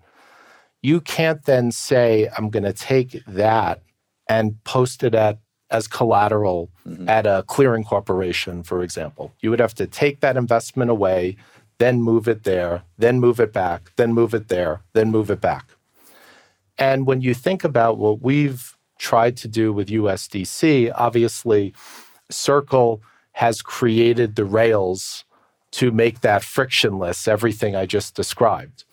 you 0.83 1.01
can't 1.01 1.45
then 1.45 1.71
say, 1.71 2.29
I'm 2.37 2.51
going 2.51 2.63
to 2.65 2.73
take 2.73 3.25
that 3.27 3.83
and 4.29 4.63
post 4.65 5.03
it 5.03 5.15
at 5.15 5.39
as 5.71 5.89
collateral 5.89 6.71
mm-hmm. 6.87 7.09
at 7.09 7.27
a 7.27 7.45
clearing 7.47 7.85
corporation, 7.85 8.63
for 8.63 8.83
example. 8.83 9.33
You 9.41 9.51
would 9.51 9.61
have 9.61 9.75
to 9.75 9.87
take 9.87 10.21
that 10.21 10.37
investment 10.37 10.91
away, 10.91 11.37
then 11.79 12.03
move 12.03 12.29
it 12.29 12.45
there, 12.45 12.83
then 12.99 13.21
move 13.21 13.41
it 13.41 13.53
back, 13.53 13.93
then 13.97 14.13
move 14.13 14.35
it 14.35 14.49
there, 14.49 14.83
then 14.93 15.11
move 15.11 15.31
it 15.31 15.41
back. 15.41 15.71
And 16.79 17.07
when 17.07 17.21
you 17.21 17.35
think 17.35 17.65
about 17.65 17.99
what 17.99 18.23
we've 18.23 18.77
tried 18.99 19.37
to 19.39 19.49
do 19.49 19.73
with 19.73 19.89
USDC, 19.89 20.93
obviously, 20.95 21.75
Circle 22.31 23.03
has 23.33 23.63
created 23.63 24.37
the 24.37 24.45
rails 24.45 25.25
to 25.73 25.91
make 25.91 26.21
that 26.21 26.43
frictionless, 26.43 27.29
everything 27.29 27.77
I 27.77 27.87
just 27.87 28.15
described. 28.15 28.85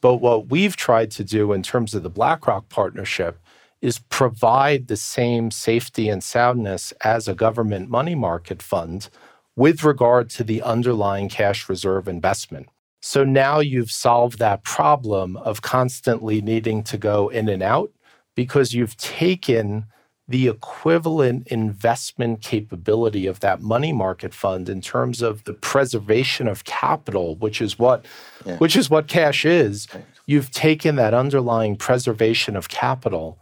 But 0.00 0.16
what 0.16 0.48
we've 0.48 0.76
tried 0.76 1.10
to 1.12 1.24
do 1.24 1.52
in 1.52 1.62
terms 1.62 1.94
of 1.94 2.02
the 2.02 2.10
BlackRock 2.10 2.68
partnership 2.68 3.38
is 3.82 3.98
provide 3.98 4.88
the 4.88 4.96
same 4.96 5.50
safety 5.50 6.08
and 6.08 6.22
soundness 6.22 6.92
as 7.02 7.28
a 7.28 7.34
government 7.34 7.88
money 7.88 8.14
market 8.14 8.62
fund 8.62 9.08
with 9.54 9.84
regard 9.84 10.28
to 10.30 10.44
the 10.44 10.62
underlying 10.62 11.28
cash 11.28 11.68
reserve 11.68 12.08
investment. 12.08 12.68
So 13.00 13.24
now 13.24 13.60
you've 13.60 13.90
solved 13.90 14.38
that 14.38 14.64
problem 14.64 15.36
of 15.38 15.62
constantly 15.62 16.40
needing 16.40 16.82
to 16.84 16.98
go 16.98 17.28
in 17.28 17.48
and 17.48 17.62
out 17.62 17.92
because 18.34 18.74
you've 18.74 18.96
taken 18.96 19.86
the 20.28 20.48
equivalent 20.48 21.46
investment 21.48 22.42
capability 22.42 23.26
of 23.26 23.40
that 23.40 23.60
money 23.60 23.92
market 23.92 24.34
fund 24.34 24.68
in 24.68 24.80
terms 24.80 25.22
of 25.22 25.44
the 25.44 25.54
preservation 25.54 26.48
of 26.48 26.64
capital 26.64 27.36
which 27.36 27.60
is 27.60 27.78
what 27.78 28.04
yeah. 28.44 28.56
which 28.58 28.74
is 28.74 28.90
what 28.90 29.06
cash 29.06 29.44
is 29.44 29.86
you've 30.26 30.50
taken 30.50 30.96
that 30.96 31.14
underlying 31.14 31.76
preservation 31.76 32.56
of 32.56 32.68
capital 32.68 33.38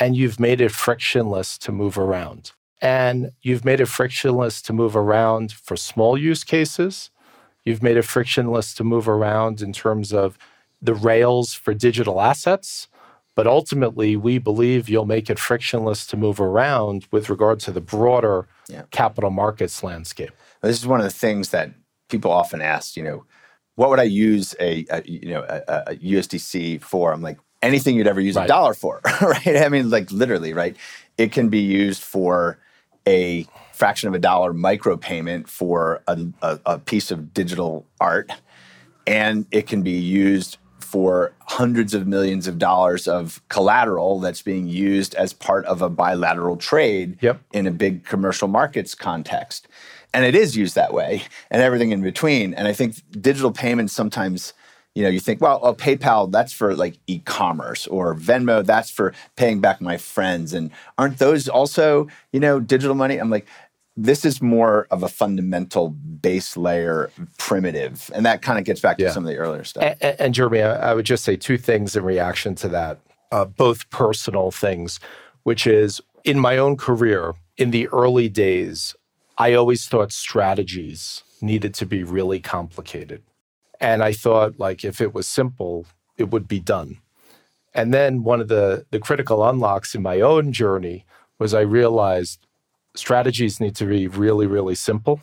and 0.00 0.16
you've 0.16 0.40
made 0.40 0.60
it 0.60 0.72
frictionless 0.72 1.58
to 1.58 1.72
move 1.72 1.98
around 1.98 2.52
and 2.80 3.32
you've 3.42 3.64
made 3.64 3.80
it 3.80 3.86
frictionless 3.86 4.62
to 4.62 4.72
move 4.72 4.94
around 4.96 5.52
for 5.52 5.76
small 5.76 6.16
use 6.16 6.44
cases 6.44 7.10
you've 7.64 7.82
made 7.82 7.96
it 7.96 8.02
frictionless 8.02 8.74
to 8.74 8.84
move 8.84 9.08
around 9.08 9.60
in 9.60 9.72
terms 9.72 10.12
of 10.12 10.38
the 10.80 10.94
rails 10.94 11.54
for 11.54 11.74
digital 11.74 12.20
assets 12.20 12.88
but 13.38 13.46
ultimately, 13.46 14.16
we 14.16 14.38
believe 14.38 14.88
you'll 14.88 15.06
make 15.06 15.30
it 15.30 15.38
frictionless 15.38 16.04
to 16.08 16.16
move 16.16 16.40
around 16.40 17.06
with 17.12 17.30
regard 17.30 17.60
to 17.60 17.70
the 17.70 17.80
broader 17.80 18.48
yeah. 18.68 18.82
capital 18.90 19.30
markets 19.30 19.84
landscape. 19.84 20.32
This 20.60 20.76
is 20.76 20.88
one 20.88 20.98
of 20.98 21.04
the 21.04 21.16
things 21.16 21.50
that 21.50 21.70
people 22.08 22.32
often 22.32 22.60
ask. 22.60 22.96
You 22.96 23.04
know, 23.04 23.24
what 23.76 23.90
would 23.90 24.00
I 24.00 24.10
use 24.10 24.56
a, 24.58 24.84
a 24.90 25.02
you 25.04 25.28
know 25.28 25.44
a, 25.48 25.62
a, 25.86 25.94
USDC 25.94 26.82
for? 26.82 27.12
I'm 27.12 27.22
like 27.22 27.38
anything 27.62 27.96
you'd 27.96 28.06
ever 28.06 28.20
use 28.20 28.36
right. 28.36 28.44
a 28.44 28.48
dollar 28.48 28.74
for, 28.74 29.00
right? 29.20 29.56
I 29.56 29.68
mean, 29.68 29.90
like 29.90 30.10
literally, 30.10 30.52
right? 30.52 30.76
It 31.16 31.32
can 31.32 31.48
be 31.48 31.60
used 31.60 32.02
for 32.02 32.58
a 33.06 33.46
fraction 33.72 34.08
of 34.08 34.14
a 34.14 34.18
dollar 34.18 34.52
micropayment 34.52 35.48
for 35.48 36.02
a, 36.06 36.18
a, 36.42 36.60
a 36.66 36.78
piece 36.78 37.10
of 37.10 37.32
digital 37.32 37.86
art, 38.00 38.30
and 39.06 39.46
it 39.50 39.66
can 39.66 39.82
be 39.82 39.92
used 39.92 40.58
for 40.88 41.34
hundreds 41.40 41.92
of 41.92 42.06
millions 42.06 42.48
of 42.48 42.58
dollars 42.58 43.06
of 43.06 43.42
collateral 43.50 44.20
that's 44.20 44.40
being 44.40 44.66
used 44.66 45.14
as 45.16 45.34
part 45.34 45.66
of 45.66 45.82
a 45.82 45.90
bilateral 45.90 46.56
trade 46.56 47.18
yep. 47.20 47.38
in 47.52 47.66
a 47.66 47.70
big 47.70 48.06
commercial 48.06 48.48
markets 48.48 48.94
context. 48.94 49.68
And 50.14 50.24
it 50.24 50.34
is 50.34 50.56
used 50.56 50.74
that 50.76 50.94
way 50.94 51.24
and 51.50 51.60
everything 51.60 51.90
in 51.90 52.00
between. 52.00 52.54
And 52.54 52.66
I 52.66 52.72
think 52.72 52.94
digital 53.20 53.52
payments 53.52 53.92
sometimes, 53.92 54.54
you 54.98 55.04
know, 55.04 55.10
you 55.10 55.20
think, 55.20 55.40
well, 55.40 55.60
oh, 55.62 55.74
PayPal, 55.74 56.28
that's 56.28 56.52
for 56.52 56.74
like 56.74 56.98
e 57.06 57.20
commerce, 57.20 57.86
or 57.86 58.16
Venmo, 58.16 58.66
that's 58.66 58.90
for 58.90 59.14
paying 59.36 59.60
back 59.60 59.80
my 59.80 59.96
friends. 59.96 60.52
And 60.52 60.72
aren't 60.98 61.18
those 61.18 61.48
also, 61.48 62.08
you 62.32 62.40
know, 62.40 62.58
digital 62.58 62.96
money? 62.96 63.16
I'm 63.16 63.30
like, 63.30 63.46
this 63.96 64.24
is 64.24 64.42
more 64.42 64.88
of 64.90 65.04
a 65.04 65.08
fundamental 65.08 65.90
base 65.90 66.56
layer 66.56 67.12
primitive. 67.36 68.10
And 68.12 68.26
that 68.26 68.42
kind 68.42 68.58
of 68.58 68.64
gets 68.64 68.80
back 68.80 68.98
yeah. 68.98 69.06
to 69.06 69.12
some 69.12 69.22
of 69.22 69.30
the 69.30 69.36
earlier 69.36 69.62
stuff. 69.62 69.96
And, 70.00 70.20
and 70.20 70.34
Jeremy, 70.34 70.62
I, 70.62 70.90
I, 70.90 70.94
would 70.94 71.06
just 71.06 71.22
say 71.22 71.36
two 71.36 71.58
things 71.58 71.94
in 71.94 72.02
reaction 72.02 72.56
to 72.56 72.68
that, 72.70 72.98
uh, 73.30 73.44
both 73.44 73.88
personal 73.90 74.50
things, 74.50 74.98
which 75.44 75.64
is 75.64 76.00
in 76.24 76.40
my 76.40 76.58
own 76.58 76.76
career, 76.76 77.34
in 77.56 77.70
the 77.70 77.86
early 77.90 78.28
days, 78.28 78.96
I 79.36 79.54
always 79.54 79.86
thought 79.86 80.10
strategies 80.10 81.22
needed 81.40 81.72
to 81.74 81.86
be 81.86 82.02
really 82.02 82.40
complicated. 82.40 83.22
And 83.80 84.02
I 84.02 84.12
thought, 84.12 84.58
like, 84.58 84.84
if 84.84 85.00
it 85.00 85.14
was 85.14 85.26
simple, 85.26 85.86
it 86.16 86.30
would 86.30 86.48
be 86.48 86.60
done. 86.60 86.98
And 87.74 87.94
then 87.94 88.24
one 88.24 88.40
of 88.40 88.48
the, 88.48 88.86
the 88.90 88.98
critical 88.98 89.48
unlocks 89.48 89.94
in 89.94 90.02
my 90.02 90.20
own 90.20 90.52
journey 90.52 91.04
was 91.38 91.54
I 91.54 91.60
realized 91.60 92.40
strategies 92.96 93.60
need 93.60 93.76
to 93.76 93.86
be 93.86 94.08
really, 94.08 94.46
really 94.46 94.74
simple. 94.74 95.20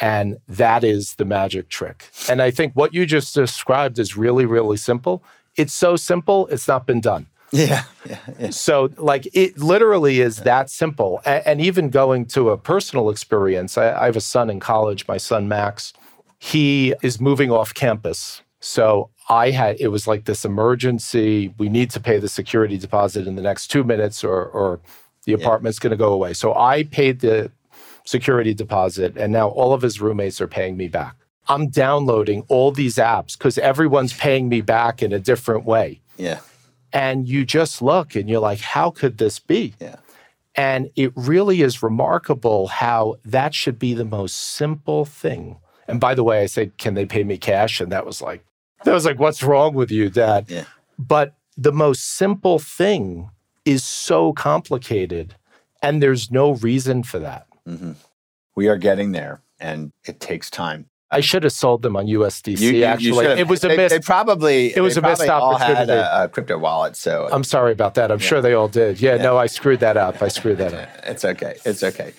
And 0.00 0.38
that 0.48 0.84
is 0.84 1.14
the 1.14 1.24
magic 1.24 1.68
trick. 1.68 2.10
And 2.28 2.42
I 2.42 2.50
think 2.50 2.74
what 2.74 2.92
you 2.92 3.06
just 3.06 3.34
described 3.34 3.98
is 3.98 4.16
really, 4.16 4.44
really 4.44 4.76
simple. 4.76 5.22
It's 5.56 5.72
so 5.72 5.96
simple, 5.96 6.46
it's 6.48 6.68
not 6.68 6.86
been 6.86 7.00
done. 7.00 7.26
Yeah. 7.52 7.84
yeah, 8.04 8.18
yeah. 8.40 8.50
So, 8.50 8.90
like, 8.96 9.28
it 9.32 9.58
literally 9.60 10.20
is 10.20 10.38
that 10.38 10.70
simple. 10.70 11.20
And, 11.24 11.46
and 11.46 11.60
even 11.60 11.88
going 11.88 12.26
to 12.26 12.50
a 12.50 12.58
personal 12.58 13.10
experience, 13.10 13.78
I, 13.78 13.92
I 13.92 14.06
have 14.06 14.16
a 14.16 14.20
son 14.20 14.50
in 14.50 14.58
college, 14.58 15.06
my 15.06 15.18
son 15.18 15.46
Max. 15.46 15.92
He 16.52 16.94
is 17.02 17.20
moving 17.20 17.50
off 17.50 17.72
campus. 17.74 18.42
So, 18.60 19.10
I 19.28 19.50
had, 19.50 19.80
it 19.80 19.88
was 19.88 20.06
like 20.06 20.24
this 20.24 20.44
emergency. 20.44 21.54
We 21.58 21.68
need 21.68 21.90
to 21.92 22.00
pay 22.00 22.18
the 22.18 22.28
security 22.28 22.76
deposit 22.76 23.26
in 23.26 23.36
the 23.36 23.42
next 23.42 23.68
two 23.68 23.84
minutes 23.84 24.22
or, 24.22 24.44
or 24.44 24.80
the 25.24 25.32
apartment's 25.32 25.78
yeah. 25.78 25.84
going 25.84 25.90
to 25.92 25.96
go 25.96 26.12
away. 26.12 26.34
So 26.34 26.54
I 26.54 26.84
paid 26.84 27.20
the 27.20 27.50
security 28.04 28.52
deposit, 28.52 29.16
and 29.16 29.32
now 29.32 29.48
all 29.48 29.72
of 29.72 29.82
his 29.82 30.00
roommates 30.00 30.40
are 30.40 30.46
paying 30.46 30.76
me 30.76 30.88
back. 30.88 31.16
I'm 31.48 31.68
downloading 31.68 32.44
all 32.48 32.70
these 32.70 32.96
apps 32.96 33.36
because 33.36 33.58
everyone's 33.58 34.12
paying 34.12 34.48
me 34.48 34.60
back 34.60 35.02
in 35.02 35.12
a 35.12 35.18
different 35.18 35.64
way. 35.64 36.00
Yeah. 36.16 36.40
And 36.92 37.28
you 37.28 37.44
just 37.44 37.82
look 37.82 38.14
and 38.14 38.28
you're 38.28 38.40
like, 38.40 38.60
how 38.60 38.90
could 38.90 39.18
this 39.18 39.38
be? 39.38 39.74
Yeah. 39.80 39.96
And 40.54 40.90
it 40.96 41.12
really 41.16 41.62
is 41.62 41.82
remarkable 41.82 42.68
how 42.68 43.16
that 43.24 43.54
should 43.54 43.78
be 43.78 43.94
the 43.94 44.04
most 44.04 44.36
simple 44.36 45.04
thing. 45.04 45.58
And 45.88 46.00
by 46.00 46.14
the 46.14 46.24
way, 46.24 46.42
I 46.42 46.46
said, 46.46 46.76
can 46.78 46.94
they 46.94 47.06
pay 47.06 47.24
me 47.24 47.36
cash? 47.36 47.80
And 47.80 47.92
that 47.92 48.06
was 48.06 48.22
like, 48.22 48.44
that 48.84 48.92
was 48.92 49.04
like, 49.04 49.18
what's 49.18 49.42
wrong 49.42 49.74
with 49.74 49.90
you, 49.90 50.10
dad? 50.10 50.46
Yeah. 50.48 50.64
But 50.98 51.34
the 51.56 51.72
most 51.72 52.04
simple 52.16 52.58
thing 52.58 53.30
is 53.64 53.84
so 53.84 54.32
complicated 54.32 55.36
and 55.82 56.02
there's 56.02 56.30
no 56.30 56.52
reason 56.54 57.02
for 57.02 57.18
that. 57.18 57.46
Mm-hmm. 57.68 57.92
We 58.54 58.68
are 58.68 58.76
getting 58.76 59.12
there 59.12 59.42
and 59.60 59.92
it 60.04 60.20
takes 60.20 60.50
time. 60.50 60.86
I 61.10 61.20
should 61.20 61.44
have 61.44 61.52
sold 61.52 61.82
them 61.82 61.96
on 61.96 62.06
USDC. 62.06 62.58
You, 62.58 62.70
you, 62.70 62.84
actually, 62.84 63.26
you 63.26 63.30
it 63.30 63.46
was 63.46 63.62
a 63.62 63.68
they, 63.68 63.76
miss. 63.76 63.92
They 63.92 64.00
probably 64.00 64.74
it 64.74 64.80
was 64.80 64.96
a 64.96 65.02
missed 65.02 65.28
opportunity. 65.28 65.92
All 65.92 65.98
had 65.98 66.22
a, 66.22 66.24
a, 66.24 66.28
crypto 66.28 66.58
wallet, 66.58 66.96
so 66.96 67.28
I'm 67.30 67.44
sorry 67.44 67.70
about 67.70 67.94
that. 67.94 68.10
I'm 68.10 68.18
yeah. 68.18 68.26
sure 68.26 68.42
they 68.42 68.54
all 68.54 68.66
did. 68.66 69.00
Yeah, 69.00 69.14
yeah, 69.14 69.22
no, 69.22 69.38
I 69.38 69.46
screwed 69.46 69.78
that 69.80 69.96
up. 69.96 70.22
I 70.22 70.28
screwed 70.28 70.58
that 70.58 70.74
up. 70.74 70.88
It's 71.04 71.24
okay. 71.24 71.56
It's 71.64 71.84
okay. 71.84 72.14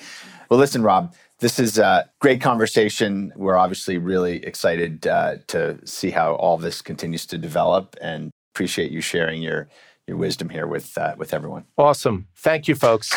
Well, 0.49 0.59
listen, 0.59 0.81
Rob. 0.81 1.13
This 1.45 1.59
is 1.59 1.77
a 1.77 2.09
great 2.21 2.41
conversation. 2.41 3.31
We're 3.35 3.55
obviously 3.55 3.99
really 3.99 4.43
excited 4.43 5.05
uh, 5.05 5.35
to 5.49 5.77
see 5.85 6.09
how 6.09 6.33
all 6.33 6.57
this 6.57 6.81
continues 6.81 7.27
to 7.27 7.37
develop, 7.37 7.95
and 8.01 8.31
appreciate 8.55 8.91
you 8.91 8.99
sharing 8.99 9.43
your 9.43 9.69
your 10.07 10.17
wisdom 10.17 10.49
here 10.49 10.65
with 10.65 10.97
uh, 10.97 11.13
with 11.19 11.35
everyone. 11.35 11.65
Awesome. 11.77 12.29
Thank 12.35 12.67
you, 12.67 12.73
folks. 12.73 13.11